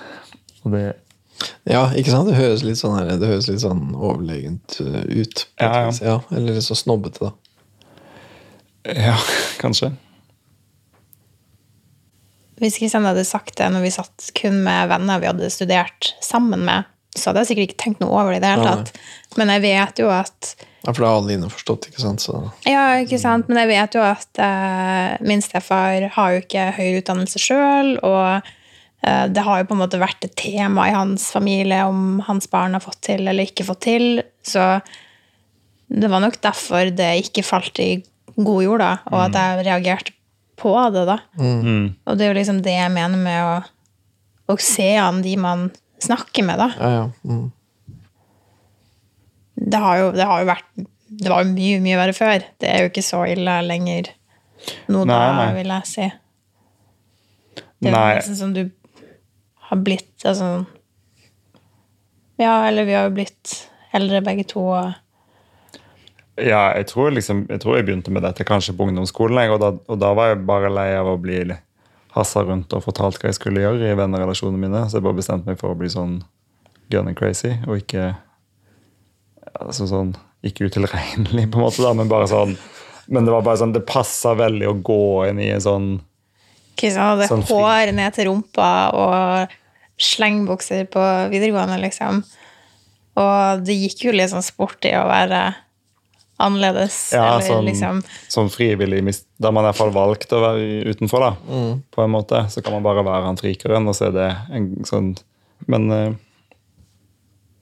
[0.63, 0.85] Og det
[1.67, 2.29] Ja, ikke sant?
[2.29, 5.47] Det høres litt sånn, her, det høres litt sånn overlegent uh, ut.
[5.59, 5.91] Ja, ja.
[5.99, 6.15] ja.
[6.31, 7.33] Eller litt så snobbete, da.
[8.93, 9.17] Ja,
[9.63, 9.91] kanskje.
[12.61, 16.63] Hvis Kristian hadde sagt det når vi satt kun med venner vi hadde studert sammen
[16.67, 19.01] med, så hadde jeg sikkert ikke tenkt noe over det i det hele tatt.
[19.39, 22.25] Men jeg vet jo at Ja, For da har alle innforstått, ikke sant?
[22.25, 23.47] Så Ja, ikke sant?
[23.49, 28.49] Men jeg vet jo at eh, min stefar har jo ikke høyere utdannelse sjøl, og
[29.05, 32.49] eh, det har jo på en måte vært et tema i hans familie om hans
[32.51, 34.09] barn har fått til eller ikke fått til.
[34.43, 34.65] Så
[35.93, 37.91] det var nok derfor det ikke falt i
[38.33, 40.15] god jord, da, og at jeg reagerte
[40.57, 41.19] på det, da.
[41.37, 41.93] Mm.
[42.07, 43.55] Og det er jo liksom det jeg mener med å,
[44.53, 45.69] å se an de man
[46.03, 46.69] snakker med, da.
[46.79, 47.05] ja, ja.
[47.27, 47.51] Mm.
[49.63, 50.65] Det har jo, det har jo vært
[51.23, 52.43] Det var jo mye, mye verre før.
[52.59, 54.09] Det er jo ikke så ille lenger
[54.89, 55.49] nå, Nei, da, nei.
[55.59, 56.07] vil jeg si.
[57.83, 58.61] Det er jo nesten som du
[59.69, 60.49] har blitt altså,
[62.41, 63.53] Ja, eller vi har jo blitt
[63.93, 64.63] eldre begge to.
[64.73, 64.93] Og,
[66.41, 69.69] Ja, jeg tror, liksom, jeg tror jeg begynte med dette kanskje på ungdomsskolen, og, da,
[69.85, 71.43] og da var jeg bare lei av å bli
[72.13, 75.49] hassa rundt og fortalt hva jeg skulle gjøre i vennerelasjonene mine, så jeg bare bestemte
[75.49, 76.19] meg for å bli sånn
[76.93, 78.11] gunning crazy, og ikke
[79.53, 80.13] altså sånn,
[80.45, 82.55] ikke utilregnelig, på en måte, da, men bare sånn
[83.11, 85.87] Men det var bare sånn, det passa veldig å gå inn i en sånn
[86.79, 89.57] Kristian hadde Sånn hår ned til rumpa og
[90.03, 92.23] slengbukser på videregående, liksom.
[93.21, 95.43] Og det gikk jo litt sånn sporty å være
[96.37, 97.11] annerledes.
[97.13, 101.23] Ja, eller som, liksom som, frivillig Da man i hvert fall valgte å være utenfor,
[101.23, 101.61] da.
[101.93, 102.45] På en måte.
[102.49, 105.15] Så kan man bare være han frikeren, og så er det en sånn
[105.67, 106.11] Men eh,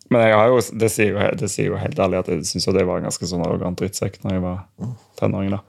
[0.09, 2.65] Men jeg har jo, det sier jo, det sier jo helt ærlig at jeg syns
[2.65, 4.65] det var en ganske sånn arrogant drittsekk når jeg var
[5.21, 5.53] tenåring.
[5.55, 5.61] da.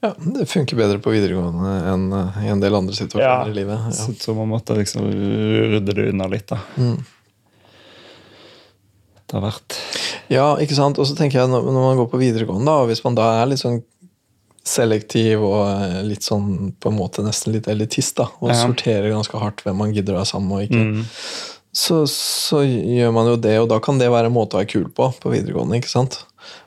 [0.00, 3.84] ja, det funker bedre på videregående enn uh, i en del andre situasjoner i livet.
[3.86, 3.92] Ja.
[3.94, 6.58] Så, så man måtte liksom rydde det unna litt, da.
[9.30, 9.76] Det har vært
[10.30, 10.98] Ja, ikke sant?
[10.98, 13.50] Og så tenker jeg når man går på videregående, da, og hvis man da er
[13.52, 13.80] litt sånn
[14.70, 18.58] selektiv og eh, litt sånn på en måte nesten litt elitist, da, og Ja.
[18.60, 21.06] sorterer ganske hardt hvem man gidder å være sammen med og ikke, Mm.
[21.72, 24.70] så, så gjør man jo det, og da kan det være en måte å være
[24.74, 26.20] kul på på videregående, ikke sant?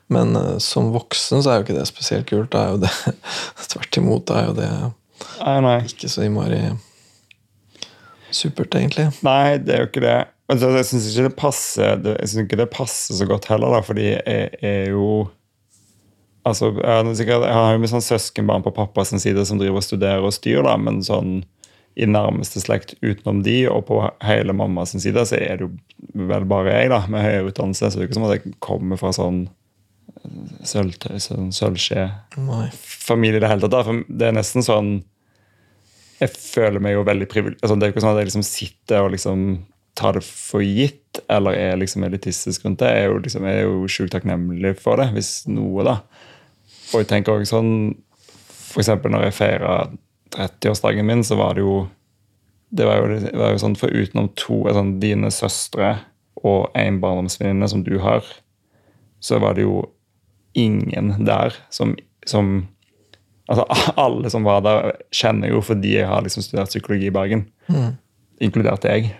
[0.10, 2.50] Men uh, som voksen så er jo ikke det spesielt kult.
[2.52, 2.92] Da er jo det
[3.72, 4.26] tvert imot.
[4.28, 4.70] Da er jo det
[5.40, 5.78] Nei, nei.
[5.88, 6.60] ikke så innmari
[8.34, 9.08] supert, egentlig.
[9.26, 10.18] Nei, det er jo ikke det.
[10.54, 13.80] Altså, jeg syns ikke det passer Jeg synes ikke det passer så godt heller, da,
[13.86, 15.08] fordi jeg er jo
[16.44, 20.34] Altså, jeg, har jo mye sånn søskenbarn på pappas side som driver og studerer og
[20.36, 21.38] styrer, da, men sånn
[21.96, 25.72] i nærmeste slekt utenom de, og på hele mammas side, så er det jo
[26.28, 27.86] vel bare jeg, da, med høyere utdannelse.
[27.88, 29.46] Så det er ikke som at jeg kommer fra sånn
[30.68, 33.88] sånn sølvskje-familie i det hele tatt.
[33.88, 34.90] For det er nesten sånn
[36.22, 37.62] jeg føler meg jo veldig privilegert.
[37.64, 39.40] Altså, det er jo ikke sånn at jeg liksom sitter og liksom
[39.98, 42.90] tar det for gitt, eller er liksom elitistisk rundt det.
[42.90, 46.00] Er jo, liksom, er jo sjukt takknemlig for det, hvis noe, da.
[46.94, 47.76] Og jeg tenker også sånn
[48.82, 49.74] eksempel når jeg feira
[50.34, 51.84] 30-årsdagen min, så var det jo
[52.74, 56.00] Det var jo, det var jo sånn for utenom to sånn, dine søstre
[56.42, 58.26] og en barndomsvenninne som du har,
[59.22, 59.84] så var det jo
[60.58, 61.94] ingen der som,
[62.26, 62.68] som
[63.52, 63.66] Altså,
[64.06, 67.44] alle som var der, kjenner jo fordi jeg har liksom studert psykologi i Bergen.
[68.42, 69.12] Inkludert jeg.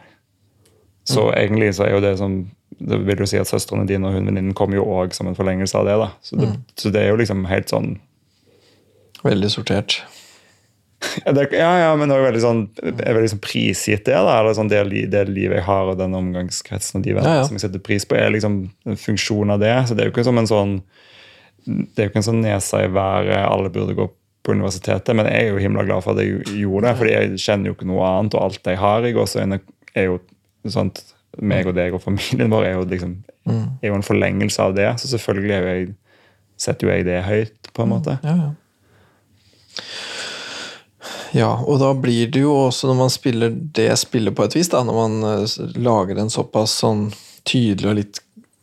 [1.08, 2.36] Så egentlig så er jo det som
[2.80, 5.38] Det vil jo si at søstrene dine og hun venninnen kommer jo òg som en
[5.38, 5.98] forlengelse av det.
[6.00, 6.10] da.
[6.26, 7.96] Så det, så det er jo liksom helt sånn
[9.24, 10.02] Veldig sortert.
[11.26, 14.18] ja, det, ja, ja, men det er veldig sånn, jeg er veldig sånn prisgitt det.
[14.18, 14.82] da, eller sånn det,
[15.14, 18.04] det livet jeg har, og den omgangskretsen og de vennene Ja, som jeg setter pris
[18.04, 19.72] på, er liksom en funksjon av det.
[19.88, 20.76] Så det er jo ikke som en sånn
[21.64, 24.10] det er jo ikke en sånn nesa i været alle burde gå
[24.44, 27.44] på universitetet, men jeg er jo himla glad for at jeg gjorde det, fordi jeg
[27.46, 29.60] kjenner jo ikke noe annet, og alt jeg har i gåseøyne,
[29.96, 30.18] er jo
[30.72, 31.04] sånt
[31.42, 33.16] meg og deg og familien vår er jo liksom
[33.50, 34.88] er jo en forlengelse av det.
[35.02, 35.88] Så selvfølgelig jo jeg,
[36.64, 38.18] setter jo jeg det høyt, på en måte.
[38.24, 38.52] Ja, ja.
[41.34, 44.70] Ja, og da blir det jo også, når man spiller det spillet på et vis,
[44.70, 47.08] da, når man eh, lager en såpass sånn
[47.50, 48.20] tydelig og litt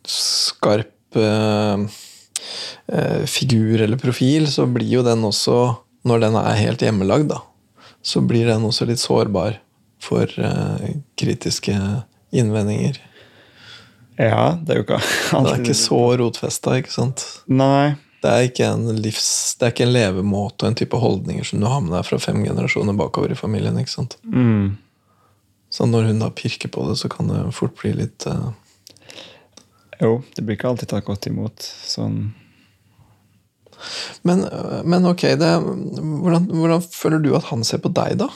[0.07, 1.83] skarp eh,
[2.95, 5.57] eh, figur eller profil, så blir jo den også,
[6.07, 7.41] når den er helt hjemmelagd, da,
[7.99, 9.59] så blir den også litt sårbar
[10.01, 11.75] for eh, kritiske
[12.31, 12.99] innvendinger.
[14.15, 15.01] Ja, det er jo ikke
[15.45, 17.25] det er ikke så rotfesta, ikke sant?
[17.51, 17.95] Nei.
[18.21, 21.61] Det er ikke en livs, det er ikke en levemåte og en type holdninger som
[21.61, 23.79] du har med deg fra fem generasjoner bakover i familien.
[23.81, 24.19] ikke sant?
[24.21, 24.75] Mm.
[25.73, 28.51] Så når hun da pirker på det, så kan det fort bli litt uh...
[30.01, 31.65] Jo, det blir ikke alltid tatt godt imot.
[31.65, 32.31] Sånn
[34.21, 35.49] men, øh, men ok, det,
[35.97, 38.27] hvordan, hvordan føler du at han ser på deg, da?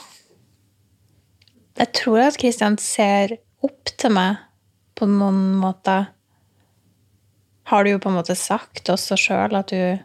[1.75, 3.35] Jeg tror at Kristian ser
[3.65, 4.39] opp til meg
[4.95, 6.11] på noen måter.
[7.67, 9.97] Har du jo på en måte sagt også sjøl at du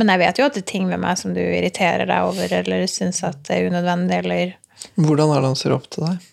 [0.00, 2.52] Men jeg vet jo at det er ting ved meg som du irriterer deg over,
[2.56, 4.54] eller syns at det er unødvendig, eller
[4.96, 6.28] Hvordan er det han ser opp til deg?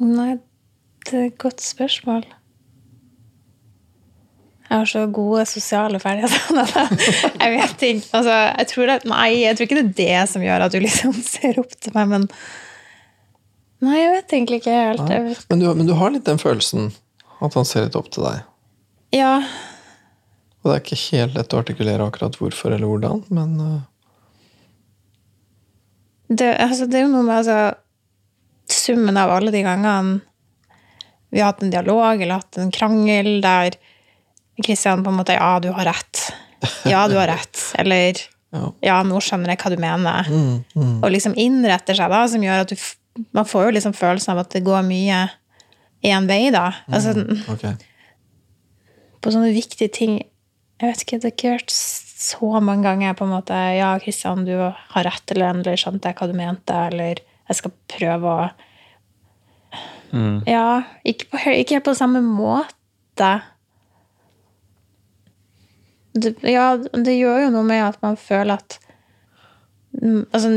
[0.00, 0.38] Nei,
[1.04, 2.24] det er et godt spørsmål.
[4.72, 6.84] Jeg har så gode sosiale ferdigheter.
[7.42, 8.06] Jeg vet ikke.
[8.16, 10.78] Altså, jeg tror det, nei, jeg tror ikke det er det som gjør at du
[10.80, 12.28] liksom ser opp til meg, men
[13.82, 15.08] Nei, jeg vet egentlig ikke helt.
[15.50, 16.92] Men du, men du har litt den følelsen
[17.42, 18.44] at han ser litt opp til deg.
[19.12, 19.32] Ja,
[20.62, 23.80] Og det er ikke helt lett å artikulere akkurat hvorfor eller hvordan, men øh,
[26.30, 27.58] det, altså, det er jo noe med altså,
[28.70, 30.22] summen av alle de gangene
[31.32, 33.76] vi har hatt en dialog eller hatt en krangel der
[34.60, 36.26] Kristian på en måte Ja, du har rett.
[36.84, 37.58] Ja, du har rett.
[37.80, 38.20] Eller
[38.84, 38.98] Ja.
[39.06, 40.28] Nå skjønner jeg hva du mener.
[40.28, 42.76] mm, mm, Og liksom innretter seg, da, som gjør at du
[43.36, 45.22] Man får jo liksom følelsen av at det går mye
[46.02, 46.72] én vei, da.
[46.90, 47.12] Altså,
[47.52, 47.66] ok.
[49.22, 53.26] på sånne viktige ting Jeg vet ikke, det har ikke vært så mange ganger på
[53.26, 57.22] en måte Ja, Kristian, du har rett, eller endelig skjønte jeg hva du mente, eller
[57.22, 58.48] jeg skal prøve å
[60.12, 60.42] mm.
[60.48, 63.30] Ja, ikke, på, ikke helt på samme måte.
[66.14, 68.78] Det, ja, det gjør jo noe med at man føler at
[69.96, 70.50] mm, altså,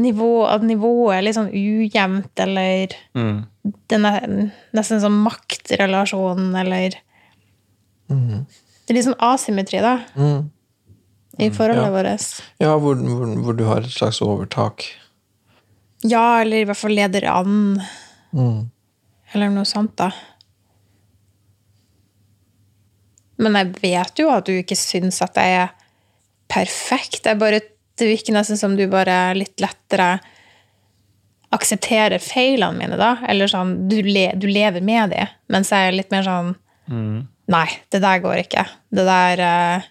[0.00, 3.44] nivå, at nivået er litt sånn ujevnt, eller Mm.
[3.92, 4.26] den er
[4.74, 6.98] nesten sånn maktrelasjonen, eller
[8.10, 8.44] Mm,
[8.84, 10.50] Det er litt sånn asymmetri, da, mm.
[11.38, 11.92] i forholdet ja.
[11.94, 12.24] vårt.
[12.60, 14.84] Ja, hvor, hvor, hvor du har et slags overtak.
[16.04, 17.80] Ja, eller i hvert fall leder an,
[18.34, 18.70] Mm.
[19.34, 20.10] eller noe sånt, da.
[23.42, 25.72] Men jeg vet jo at du ikke syns at jeg er
[26.52, 27.26] perfekt.
[27.26, 27.62] Jeg bare,
[27.98, 30.16] det virker nesten som du bare litt lettere
[31.52, 33.16] aksepterer feilene mine, da.
[33.28, 35.26] Eller sånn, du, le, du lever med de.
[35.52, 36.54] Mens jeg er litt mer sånn
[37.52, 38.62] Nei, det der går ikke.
[38.94, 39.88] Det der eh,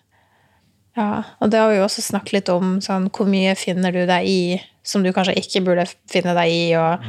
[0.97, 1.09] Ja.
[1.39, 2.73] Og det har vi jo også snakket litt om.
[2.83, 4.41] Sånn, hvor mye finner du deg i
[4.83, 6.65] som du kanskje ikke burde finne deg i?
[6.75, 7.05] og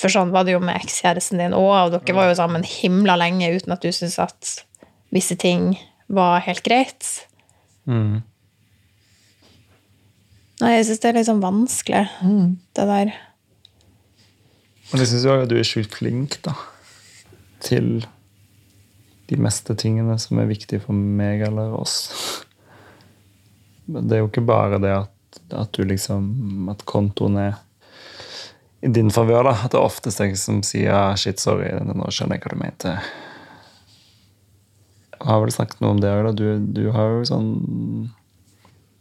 [0.00, 3.16] For sånn var det jo med ekskjæresten din òg, og dere var jo sammen himla
[3.20, 4.52] lenge uten at du syntes at
[5.12, 5.74] visse ting
[6.12, 7.08] var helt greit.
[7.88, 8.22] Mm.
[10.62, 12.04] Nei, jeg syns det er litt sånn vanskelig,
[12.76, 13.12] det der.
[14.92, 16.54] Men jeg syns jo at du er sjukt flink da,
[17.64, 18.04] til
[19.30, 21.96] de meste tingene som er viktige for meg eller oss.
[23.88, 27.56] Det er jo ikke bare det at, at du liksom At kontoen er
[28.82, 29.54] i din favør, da.
[29.64, 32.94] At det er oftest jeg som sier shit, sorry, nå skjønner jeg hva du mente.
[35.22, 36.30] Har vel snakket noe om det òg.
[36.38, 37.50] Du, du har jo sånn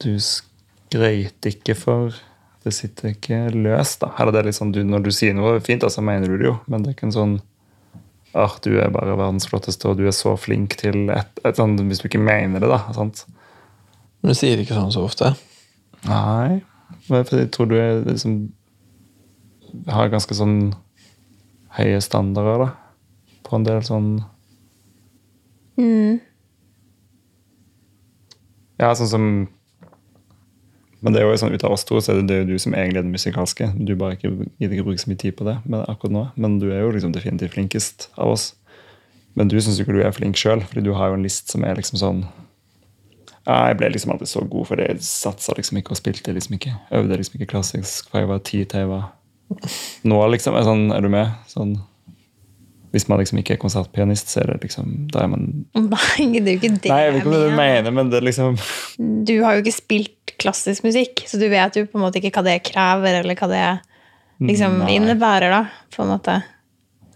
[0.02, 2.18] Du skrøyter ikke for
[2.62, 4.12] Det sitter ikke løst, da.
[4.30, 6.84] Det er liksom, du, når du sier noe fint, så mener du det jo, men
[6.84, 7.40] det er ikke en sånn
[8.32, 11.82] Ah, du er bare verdens flotteste, og du er så flink til et, et sånt
[11.84, 12.80] Hvis du ikke mener det, da.
[12.96, 13.26] sant?
[14.22, 15.34] Men du sier ikke sånn så ofte.
[16.08, 16.62] Nei.
[17.10, 18.38] Jeg tror du er liksom
[19.90, 20.74] Har ganske sånn
[21.76, 23.36] høye standarder, da.
[23.48, 24.10] På en del sånn
[25.80, 26.20] Mm.
[28.82, 29.26] Ja, sånn som
[31.02, 32.54] Men det er jo sånn ut av oss to, så er det, det er jo
[32.54, 33.72] du som egentlig er den musikalske.
[33.74, 34.30] Du bare ikke
[34.62, 36.26] gidder ikke bruke så mye tid på det men akkurat nå.
[36.38, 38.52] Men du er jo liksom definitivt flinkest av oss.
[39.34, 41.66] Men du syns ikke du er flink sjøl, fordi du har jo en list som
[41.66, 42.22] er liksom sånn
[43.48, 46.76] Jeg ble liksom aldri så god, for jeg satsa liksom ikke og spilte liksom ikke.
[47.00, 49.10] Øvde liksom ikke klassisk fra jeg var ti til jeg var
[50.08, 50.56] nå, liksom.
[50.56, 51.34] Er, sånn, er du med?
[51.50, 51.74] Sånn
[52.92, 56.42] Hvis man liksom ikke er konsertpianist, så er det liksom Da er man Nei, det
[56.42, 58.58] er jo ikke det Nei, jeg vet ikke hva du mener, men det er liksom
[59.30, 62.34] Du har jo ikke spilt klassisk musikk, så du vet jo på en måte ikke
[62.40, 63.66] hva det krever, eller hva det
[64.42, 64.96] liksom Nei.
[64.96, 65.60] innebærer, da,
[65.94, 66.40] på en måte.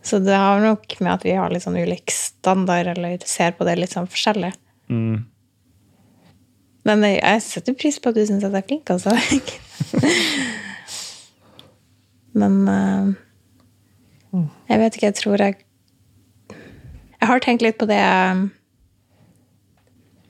[0.06, 3.66] Så det har nok med at vi har litt sånn ulik standard, eller ser på
[3.66, 4.52] det litt sånn forskjellig.
[4.94, 5.24] Mm.
[6.86, 9.16] Men jeg, setter pris på at du syns jeg er flink, altså.
[12.40, 13.06] Men eh,
[14.70, 15.58] jeg vet ikke, jeg tror jeg
[17.16, 18.46] Jeg har tenkt litt på det eh,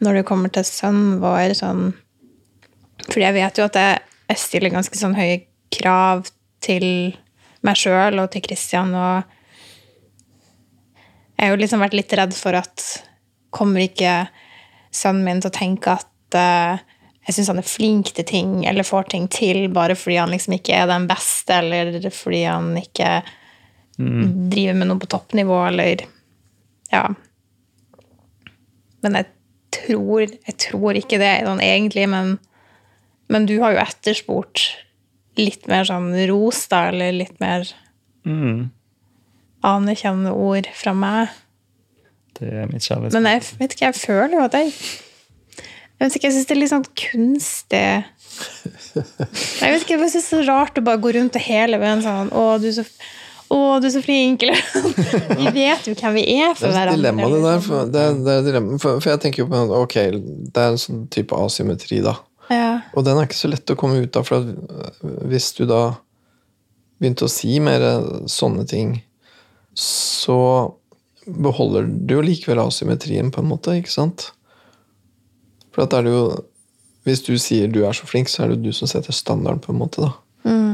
[0.06, 1.88] når det kommer til sønnen vår, sånn
[3.08, 5.44] Fordi jeg vet jo at jeg, jeg stiller ganske sånn høye
[5.76, 6.28] krav
[6.64, 6.88] til
[7.66, 9.24] meg sjøl og til Kristian, og
[11.36, 12.84] jeg har jo liksom vært litt redd for at
[13.56, 14.28] kommer ikke
[14.96, 16.84] sønnen min til å tenke at uh,
[17.26, 20.58] jeg syns han er flink til ting, eller får ting til bare fordi han liksom
[20.60, 23.10] ikke er den beste, eller fordi han ikke
[23.98, 26.02] driver med noe på toppnivå, eller
[26.92, 27.08] Ja.
[29.04, 29.26] Men jeg
[29.76, 32.38] tror, jeg tror ikke det sånn egentlig, men,
[33.30, 34.64] men du har jo etterspurt
[35.38, 37.68] litt mer sånn ros, da, eller litt mer
[38.26, 38.72] Mm.
[39.62, 41.30] anerkjennende ord fra meg.
[42.40, 43.14] Det er mitt kjærlighetsspråk.
[43.22, 44.72] Men jeg vet ikke, jeg føler jo at jeg
[45.96, 47.84] Jeg vet ikke, jeg syns det er litt sånn kunstig
[49.62, 51.78] Jeg vet ikke, jeg synes det er så rart å bare gå rundt og hele
[51.80, 52.84] veien sånn Å, du så,
[53.54, 54.58] å, du er så flink, eller
[55.42, 56.96] Vi vet jo hvem vi er for hverandre.
[56.96, 57.60] Det er dilemmaet, det der.
[57.66, 59.96] For, det, er- det er dilemma, for, for jeg tenker jo på Ok,
[60.56, 62.16] det er en sånn type asymmetri, da.
[62.54, 62.66] Ja.
[62.94, 65.84] Og den er ikke så lett å komme ut av, for øh, hvis du da
[67.02, 67.82] begynte å si mer
[68.32, 68.96] sånne ting,
[69.76, 70.38] så
[71.26, 74.30] beholder du jo likevel asymmetrien, på en måte, ikke sant?
[75.76, 76.26] For at er det jo
[77.06, 79.60] Hvis du sier du er så flink, så er det jo du som setter standarden,
[79.62, 80.14] på en måte, da.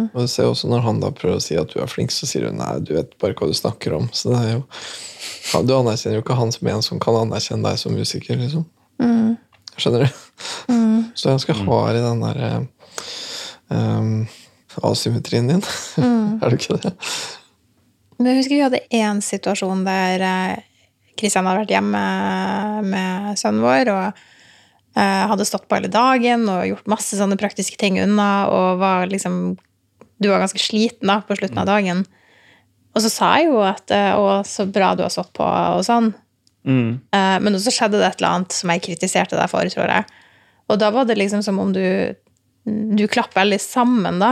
[0.10, 2.30] Og du ser også når han da prøver å si at du er flink, så
[2.30, 4.10] sier hun nei, du vet bare hva du snakker om.
[4.16, 4.62] Så det er jo
[5.52, 8.66] ja, Du anerkjenner jo ikke han som en som kan anerkjenne deg som musiker, liksom.
[9.78, 10.22] Skjønner du?
[11.16, 12.42] Så du er ganske hard i den der
[13.72, 14.12] um,
[14.92, 15.64] asymmetrien din.
[16.42, 16.94] er du ikke det?
[18.18, 20.26] Men jeg husker vi hadde én situasjon der
[21.20, 22.04] Kristian hadde vært hjemme
[22.88, 24.22] med sønnen vår og
[24.98, 29.12] eh, hadde stått på hele dagen og gjort masse sånne praktiske ting unna og var
[29.12, 29.58] liksom
[30.22, 32.06] Du var ganske sliten da på slutten av dagen.
[32.92, 35.84] Og så sa jeg jo at eh, Å, så bra du har stått på, og
[35.88, 36.12] sånn.
[36.68, 37.00] Mm.
[37.10, 40.20] Eh, Men så skjedde det et eller annet som jeg kritiserte deg for, tror jeg.
[40.70, 41.86] Og da var det liksom som om du
[42.62, 44.28] du klapp veldig sammen, da.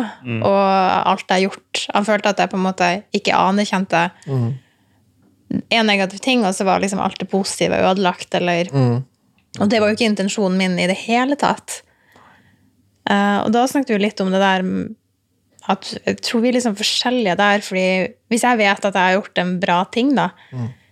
[0.45, 4.03] Og alt jeg har gjort Han følte at jeg på en måte ikke anerkjente
[5.49, 8.69] en negativ ting, og så var liksom alt det positive ødelagt, eller
[9.57, 11.81] Og det var jo ikke intensjonen min i det hele tatt.
[13.09, 14.61] Uh, og da snakket vi litt om det der
[15.69, 17.87] at jeg tror vi er liksom forskjellige der, fordi
[18.31, 20.31] hvis jeg vet at jeg har gjort en bra ting, da,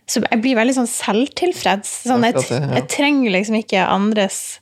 [0.08, 1.94] så jeg blir veldig sånn selvtilfreds.
[2.08, 4.62] Sånn, jeg, jeg trenger liksom ikke andres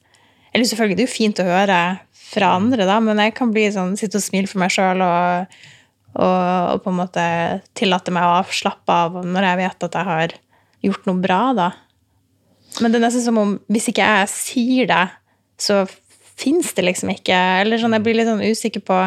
[0.55, 1.79] Eller selvfølgelig, det er jo fint å høre
[2.25, 5.57] fra andre, da, men jeg kan bli sånn, sitte og smile for meg sjøl og,
[6.15, 6.39] og,
[6.73, 7.25] og på en måte
[7.77, 10.37] tillate meg å avslappe av når jeg vet at jeg har
[10.87, 11.67] gjort noe bra, da.
[12.81, 15.03] Men det er nesten som om hvis ikke jeg sier det,
[15.61, 15.83] så
[16.35, 17.37] fins det liksom ikke.
[17.61, 18.97] Eller sånn, jeg blir litt sånn usikker på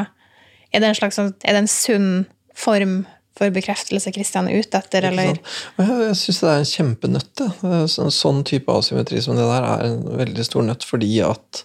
[0.72, 2.11] Er det en slags sånn, er det en sunn
[2.59, 3.00] form
[3.38, 5.38] for bekreftelse Kristian er ute etter, eller?
[5.78, 7.42] Jeg, syns det er en kjempenøtt.
[7.44, 11.62] er Sånn, sånn type asymmetri som det der er en veldig stor nøtt, fordi at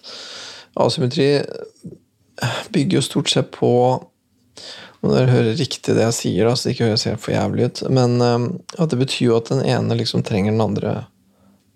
[0.80, 1.28] asymmetri
[2.74, 3.70] bygger jo stort sett på
[5.04, 7.66] Om dere hører riktig det jeg sier, da, så det ikke høres helt for jævlig
[7.68, 8.46] ut, men um,
[8.80, 10.94] at det betyr jo at den ene liksom trenger den andre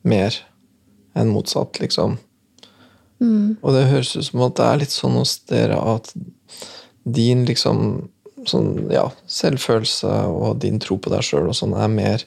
[0.08, 0.38] mer
[1.12, 2.14] enn motsatt, liksom.
[3.60, 6.08] Og det høres ut som at det er litt sånn hos dere at
[7.14, 8.08] din liksom
[8.48, 12.24] sånn, ja, selvfølelse og din tro på deg sjøl sånn er mer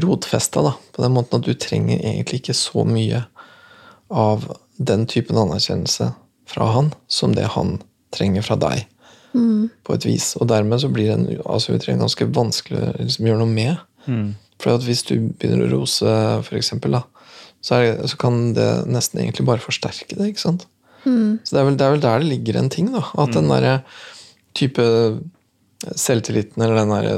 [0.00, 0.74] rotfesta, da.
[0.94, 3.24] På den måten at du trenger egentlig ikke så mye
[4.14, 6.12] av den typen anerkjennelse
[6.50, 7.78] fra han som det han
[8.14, 8.84] trenger fra deg.
[9.86, 10.34] På et vis.
[10.38, 13.82] Og dermed så blir den asymmetrien ganske vanskelig å liksom, gjøre noe med.
[14.62, 16.14] For at hvis du begynner å rose,
[16.46, 17.02] for eksempel, da,
[17.64, 20.30] så, er det, så kan det nesten egentlig bare forsterke det.
[20.32, 20.66] ikke sant?
[21.44, 22.90] Så det er, vel, det er vel der det ligger en ting.
[22.94, 23.74] da, At den derre
[24.56, 24.84] type
[26.00, 27.16] selvtilliten eller den derre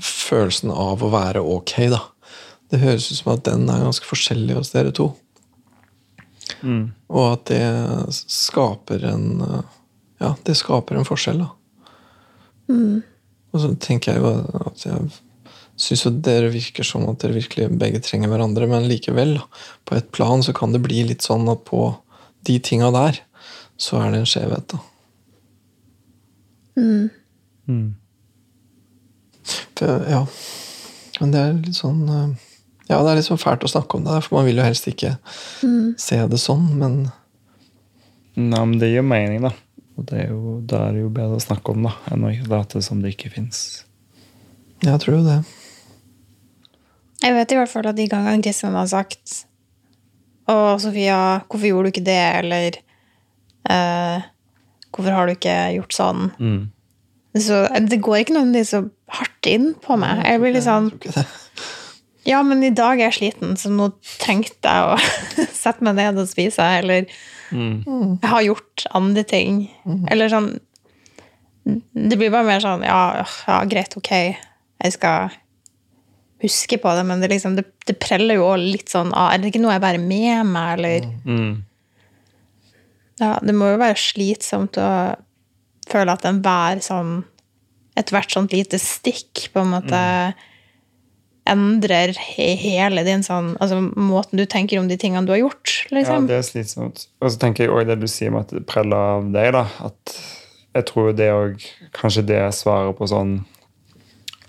[0.00, 2.02] følelsen av å være ok, da.
[2.72, 5.10] Det høres ut som at den er ganske forskjellig hos dere to.
[7.12, 7.62] Og at det
[8.14, 9.28] skaper en
[10.16, 11.50] Ja, det skaper en forskjell, da.
[13.52, 14.30] Og så tenker jeg jo
[14.66, 15.10] at jeg
[15.76, 19.36] syns jo dere virker som at dere virkelig begge trenger hverandre, men likevel,
[19.84, 21.90] på et plan så kan det bli litt sånn at på
[22.46, 23.20] de tinga der,
[23.80, 24.82] så er det en skjevhet, da.
[29.76, 30.22] For, ja.
[31.20, 32.48] Men det er litt sånn eh,
[32.90, 34.88] Ja, det er litt sånn fælt å snakke om det, for man vil jo helst
[34.90, 35.16] ikke
[36.00, 36.98] se det sånn, men
[38.36, 39.54] Nei, men det gir mening, da.
[39.96, 42.32] Og det er jo, da er det jo bedre å snakke om, da, enn å
[42.50, 43.62] late som det ikke fins.
[44.84, 45.38] Jeg tror jo det.
[47.22, 49.46] Jeg vet i hvert fall at de gangene Kristian har sagt
[50.46, 51.18] Å, Sofia,
[51.50, 52.22] hvorfor gjorde du ikke det?
[52.42, 52.78] Eller
[53.70, 54.26] eh,
[54.96, 56.28] Hvorfor har du ikke gjort sånn?
[56.40, 56.60] Mm.
[57.36, 60.22] Så det går ikke nødvendigvis så hardt inn på meg.
[60.24, 61.24] Jeg blir litt sånn ikke det.
[62.26, 63.90] Ja, men i dag er jeg sliten, så nå
[64.22, 64.96] trengte jeg å
[65.62, 66.64] sette meg ned og spise.
[66.82, 67.10] Eller
[67.54, 67.84] Mm.
[68.18, 69.60] jeg har gjort andre ting.
[70.10, 70.48] Eller sånn
[71.94, 74.10] Det blir bare mer sånn Ja, ja greit, ok,
[74.82, 75.30] jeg skal
[76.42, 79.38] huske på det, men det, liksom, det, det preller jo også litt sånn av Er
[79.40, 81.62] det ikke noe jeg bærer med meg, eller Mm.
[83.20, 84.90] ja, Det må jo være slitsomt å
[85.88, 87.24] føle at enhver sånn
[87.96, 90.00] Ethvert sånt lite stikk på en måte
[91.48, 95.86] endrer he hele din sånn Altså måten du tenker om de tingene du har gjort,
[95.90, 96.26] Ja, liksom.
[96.28, 97.06] det er slitsomt.
[97.22, 99.62] Og så tenker jeg òg det du sier om at det preller av deg, da.
[99.86, 100.16] At
[100.76, 101.62] jeg tror det òg
[101.96, 103.36] Kanskje det svarer svaret på sånn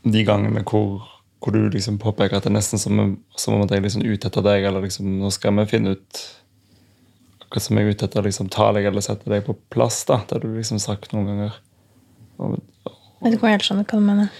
[0.04, 1.06] De gangene hvor,
[1.44, 3.00] hvor du liksom påpeker at det er nesten som,
[3.38, 5.94] som om at jeg er liksom ute etter deg, eller liksom Nå skal vi finne
[5.98, 6.22] ut
[7.46, 10.18] Akkurat som jeg er ute etter liksom ta deg eller sette deg på plass, da.
[10.28, 11.54] Det har du liksom sagt noen ganger.
[12.44, 12.58] Og,
[12.90, 14.34] Jeg vet ikke helt skjønner hva du mener.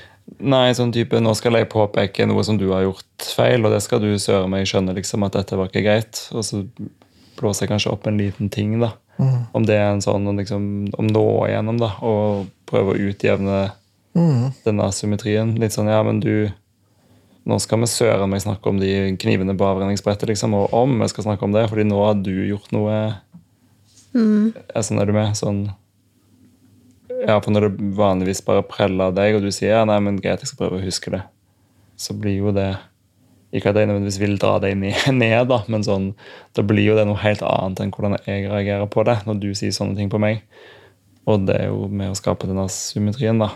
[0.44, 3.80] Nei, sånn type Nå skal jeg påpeke noe som du har gjort feil, og det
[3.86, 6.26] skal du søren meg skjønne liksom at dette var ikke greit.
[6.36, 6.66] Og så
[7.40, 8.92] blåser jeg kanskje opp en liten ting, da.
[9.56, 10.68] Om det er en sånn liksom,
[11.00, 13.68] om nå igjennom, da, og prøve å utjevne
[14.18, 14.48] Mm.
[14.66, 15.52] denne asymmetrien.
[15.62, 16.50] Litt sånn ja, men du
[17.48, 18.92] Nå skal vi søren meg snakke om de
[19.22, 22.34] knivene på avrenningsbrettet, liksom, og om vi skal snakke om det, fordi nå har du
[22.50, 22.96] gjort noe
[24.12, 24.52] mm.
[24.84, 25.38] Sånn er du med?
[25.40, 25.62] Sånn
[27.24, 30.20] Ja, for når det vanligvis bare preller av deg, og du sier ja, nei, men
[30.20, 31.24] greit, jeg skal prøve å huske det,
[31.96, 32.68] så blir jo det
[33.56, 36.12] Ikke at jeg nødvendigvis vil dra deg ned, ned da, men sånn,
[36.58, 39.50] da blir jo det noe helt annet enn hvordan jeg reagerer på det når du
[39.56, 40.44] sier sånne ting på meg.
[41.28, 43.54] Og det er jo med å skape denne symmetrien, da.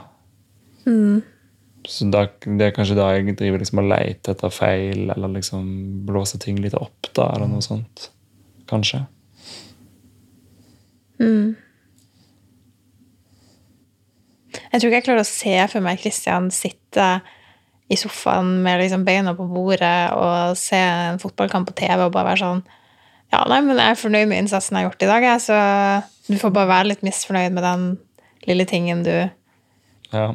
[1.90, 5.66] Så da, det er kanskje da jeg driver liksom og leter etter feil, eller liksom
[6.08, 8.10] blåser ting litt opp, da, eller noe sånt.
[8.70, 9.02] Kanskje.
[14.72, 17.08] Jeg tror ikke jeg klarer å se for meg Kristian sitte
[17.92, 22.32] i sofaen med liksom beina på bordet og se en fotballkamp på TV og bare
[22.32, 22.62] være sånn
[23.32, 25.58] Ja, nei, men jeg er fornøyd med innsatsen jeg har gjort i dag, jeg, så
[26.32, 27.86] du får bare være litt misfornøyd med den
[28.48, 29.16] lille tingen du
[30.12, 30.32] Ja.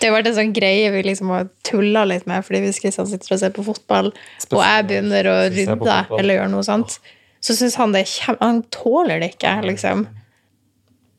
[0.00, 3.08] Det har vært en sånn greie vi liksom har tulla litt med fordi hvis Kristian
[3.10, 6.98] sitter og ser på fotball, og jeg begynner å rydde eller gjøre noe sånt,
[7.44, 8.38] så syns han det er kjem...
[8.40, 10.06] Han tåler det ikke, liksom.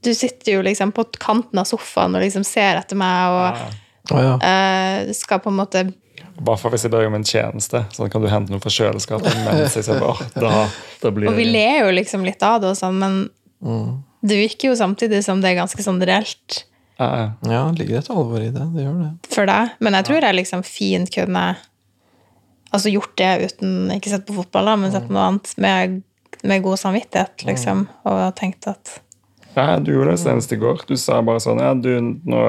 [0.06, 3.76] Du sitter jo liksom på kanten av sofaen og liksom ser etter meg og
[4.14, 4.34] Å ja.
[4.38, 5.88] Uh, skal på en måte
[6.36, 7.82] hvert fall hvis jeg ber om en tjeneste.
[7.96, 10.12] Sånn kan du hente noe fra kjøleskapet mens jeg ser på.
[10.36, 10.66] Da,
[11.02, 13.22] da blir Og vi ler jo liksom litt av det og sånn, men
[14.26, 16.66] det virker jo samtidig som det er ganske sånn reelt
[17.00, 17.28] ja, ja.
[17.52, 18.66] ja, det ligger et alvor i det.
[18.76, 19.12] Det gjør det.
[19.36, 19.74] for deg.
[19.84, 21.46] Men jeg tror jeg liksom fint kunne
[22.76, 25.98] altså gjort det uten Ikke sett på fotball, da, men sett på noe annet med,
[26.44, 27.86] med god samvittighet, liksom.
[28.08, 29.02] Og tenkt at
[29.56, 30.82] ja, du gjorde det senest i går.
[30.88, 31.94] Du sa bare sånn Ja, du,
[32.28, 32.42] nå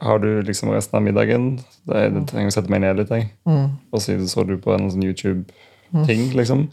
[0.00, 1.46] har du liksom resten av middagen.
[1.88, 3.30] Da er det- trenger å sette meg ned litt, jeg.
[3.46, 6.66] Og så så du på en sånn YouTube-ting, liksom.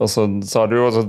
[0.00, 1.02] Og så sa du jo, og så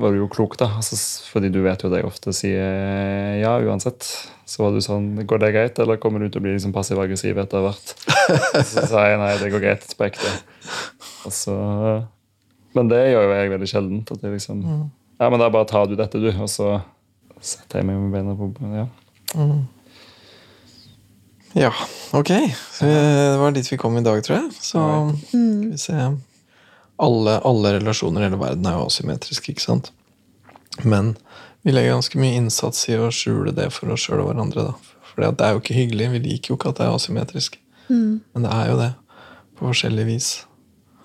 [0.00, 0.66] var du jo klok, da.
[0.80, 0.98] Altså,
[1.30, 4.02] fordi du vet jo at jeg ofte sier ja uansett.
[4.46, 7.38] Så var du sånn Går det greit, eller kommer du til å bli liksom passiv-aggressiv
[7.42, 7.94] etter hvert?
[8.66, 10.34] Så sa jeg nei, det går greit på ekte.
[11.26, 11.54] Og så
[12.76, 14.12] Men det gjør jo jeg veldig sjeldent.
[14.14, 16.30] At jeg liksom Ja, men da bare tar du dette, du.
[16.34, 16.80] Og så
[17.38, 18.86] setter jeg meg med beina på ja.
[21.56, 21.72] Ja,
[22.12, 22.32] ok.
[22.74, 24.50] Så det var dit vi kom i dag, tror jeg.
[24.60, 24.82] Så
[25.22, 25.94] skal vi se
[27.02, 29.92] alle, alle relasjoner i hele verden er jo asymmetriske, ikke sant?
[30.84, 31.14] Men
[31.66, 34.68] vi legger ganske mye innsats i å skjule det for oss sjøl og hverandre.
[34.68, 35.00] da.
[35.10, 36.10] For det er jo ikke hyggelig.
[36.12, 37.58] Vi liker jo ikke at det er asymmetrisk.
[38.34, 38.92] Men det er jo det,
[39.56, 40.30] på forskjellig vis.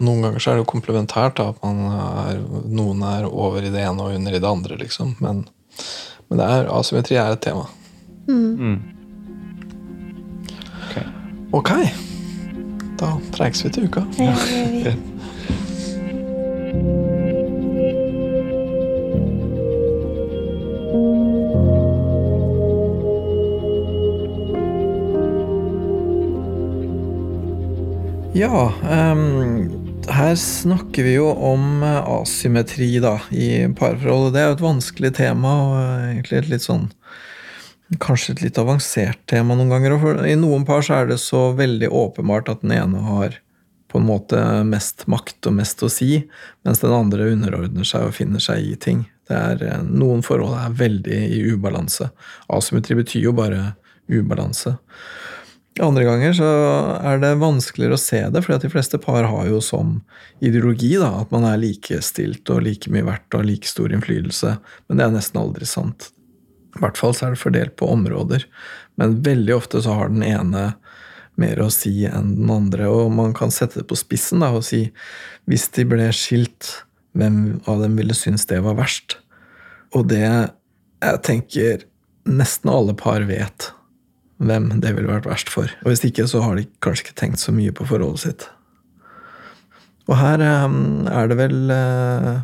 [0.01, 2.39] Noen ganger så er det jo komplementært da, at man er,
[2.69, 4.77] noen er over i det ene og under i det andre.
[4.81, 5.15] liksom.
[5.21, 5.43] Men,
[6.29, 7.67] men det er, asymmetri er et tema.
[10.87, 10.95] Ok.
[11.61, 11.71] Ok.
[13.01, 14.05] Da preikes vi til uka.
[14.21, 14.95] ja, gjør vi,
[28.33, 28.73] Ja,
[29.13, 34.33] um, her snakker vi jo om eh, asymmetri da, i parforholdet.
[34.33, 36.89] Det er jo et vanskelig tema, og eh, egentlig et litt sånn
[37.99, 39.97] Kanskje et litt avansert tema noen ganger.
[39.99, 43.35] For I noen par så er det så veldig åpenbart at den ene har
[43.91, 46.23] på en måte mest makt og mest å si,
[46.65, 49.03] mens den andre underordner seg og finner seg i ting.
[49.27, 52.09] Det er, eh, noen forhold er veldig i ubalanse.
[52.49, 53.75] Asymmetri betyr jo bare
[54.11, 54.77] ubalanse.
[55.79, 56.47] Andre ganger så
[56.99, 60.01] er det vanskeligere å se det, fordi at de fleste par har jo som
[60.43, 64.57] ideologi da, at man er likestilt og like mye verdt og like stor innflytelse.
[64.89, 66.09] Men det er nesten aldri sant.
[66.75, 68.43] I hvert fall så er det fordelt på områder.
[68.99, 70.73] Men veldig ofte så har den ene
[71.39, 72.89] mer å si enn den andre.
[72.91, 74.87] Og man kan sette det på spissen da, og si
[75.49, 76.73] hvis de ble skilt,
[77.17, 79.17] hvem av dem ville synes det var verst?
[79.95, 81.85] Og det jeg tenker
[82.29, 83.71] nesten alle par vet
[84.41, 85.69] hvem det ville vært verst for.
[85.83, 88.47] Og hvis ikke, så har de kanskje ikke tenkt så mye på forholdet sitt.
[90.09, 92.39] Og her ehm, er det vel eh,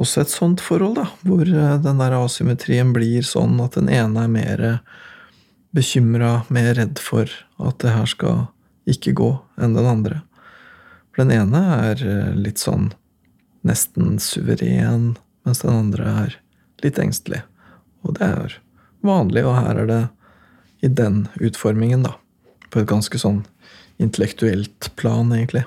[0.00, 4.24] også et sånt forhold, da, hvor eh, den der asymmetrien blir sånn at den ene
[4.24, 4.64] er mer
[5.76, 7.28] bekymra, mer redd for
[7.68, 8.46] at det her skal
[8.88, 9.30] ikke gå,
[9.62, 10.22] enn den andre.
[11.12, 12.90] For den ene er eh, litt sånn
[13.66, 15.12] nesten suveren,
[15.46, 16.36] mens den andre er
[16.82, 17.42] litt engstelig.
[18.02, 18.56] Og det er
[19.06, 20.02] vanlig, og her er det
[20.82, 22.16] i den utformingen, da.
[22.72, 23.44] På et ganske sånn
[24.02, 25.64] intellektuelt plan, egentlig.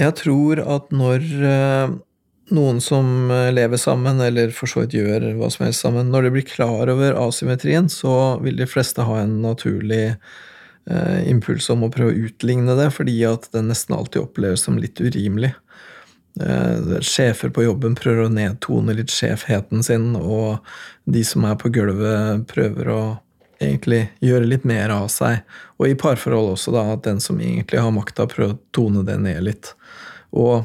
[0.00, 1.94] Jeg tror at når eh,
[2.50, 6.26] noen som eh, lever sammen, eller for så vidt gjør hva som helst sammen, når
[6.26, 11.86] de blir klar over asymmetrien, så vil de fleste ha en naturlig eh, impuls om
[11.86, 15.54] å prøve å utligne det, fordi at det nesten alltid oppleves som litt urimelig.
[16.40, 20.64] Eh, sjefer på jobben prøver å nedtone litt sjefheten sin, og
[21.04, 23.02] de som er på gulvet, prøver å
[23.62, 25.42] egentlig gjøre litt mer av seg.
[25.78, 29.18] Og i parforhold også, da, at den som egentlig har makta, prøver å tone det
[29.22, 29.74] ned litt.
[30.32, 30.64] Og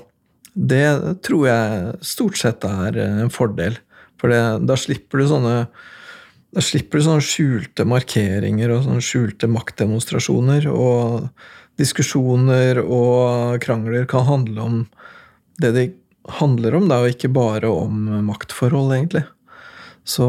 [0.58, 3.78] det tror jeg stort sett er en fordel,
[4.18, 5.56] for det, da slipper du sånne
[6.56, 10.66] da slipper du sånne skjulte markeringer og sånne skjulte maktdemonstrasjoner.
[10.72, 11.28] Og
[11.78, 14.78] diskusjoner og krangler kan handle om
[15.62, 15.84] det de
[16.40, 19.26] handler om, da, og ikke bare om maktforhold, egentlig.
[20.08, 20.26] Så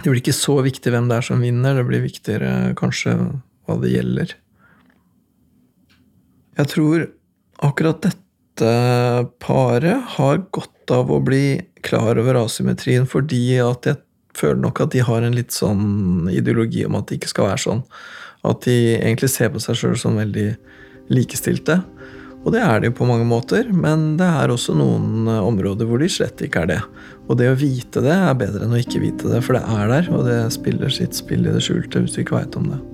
[0.00, 3.16] det blir ikke så viktig hvem det er som vinner, det blir viktigere kanskje
[3.66, 4.36] hva det gjelder.
[6.56, 7.08] Jeg tror
[7.66, 8.25] akkurat dette
[8.60, 14.00] paret har godt av å bli klar over asymmetrien, fordi at jeg
[14.36, 17.64] føler nok at de har en litt sånn ideologi om at det ikke skal være
[17.64, 17.82] sånn.
[18.46, 20.50] At de egentlig ser på seg sjøl som veldig
[21.12, 21.80] likestilte.
[22.46, 25.88] Og det er det jo på mange måter, men det er også noen eh, områder
[25.88, 26.80] hvor de slett ikke er det.
[27.26, 29.90] Og det å vite det er bedre enn å ikke vite det, for det er
[29.90, 32.84] der, og det spiller sitt spill i det skjulte hvis du ikke veit om det.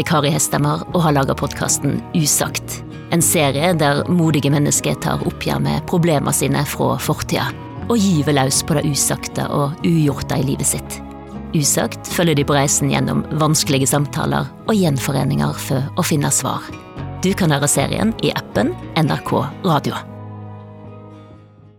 [0.00, 2.82] Heter Kari Hestemar og har laga podkasten Usagt.
[3.12, 7.50] En serie der modige mennesker tar oppgjør med problemene sine fra fortida,
[7.88, 11.00] og gyver løs på det usagte og ugjorte i livet sitt.
[11.54, 16.62] Usagt følger de på reisen gjennom vanskelige samtaler og gjenforeninger for å finne svar.
[17.20, 19.34] Du kan høre serien i appen NRK
[19.66, 20.09] Radio.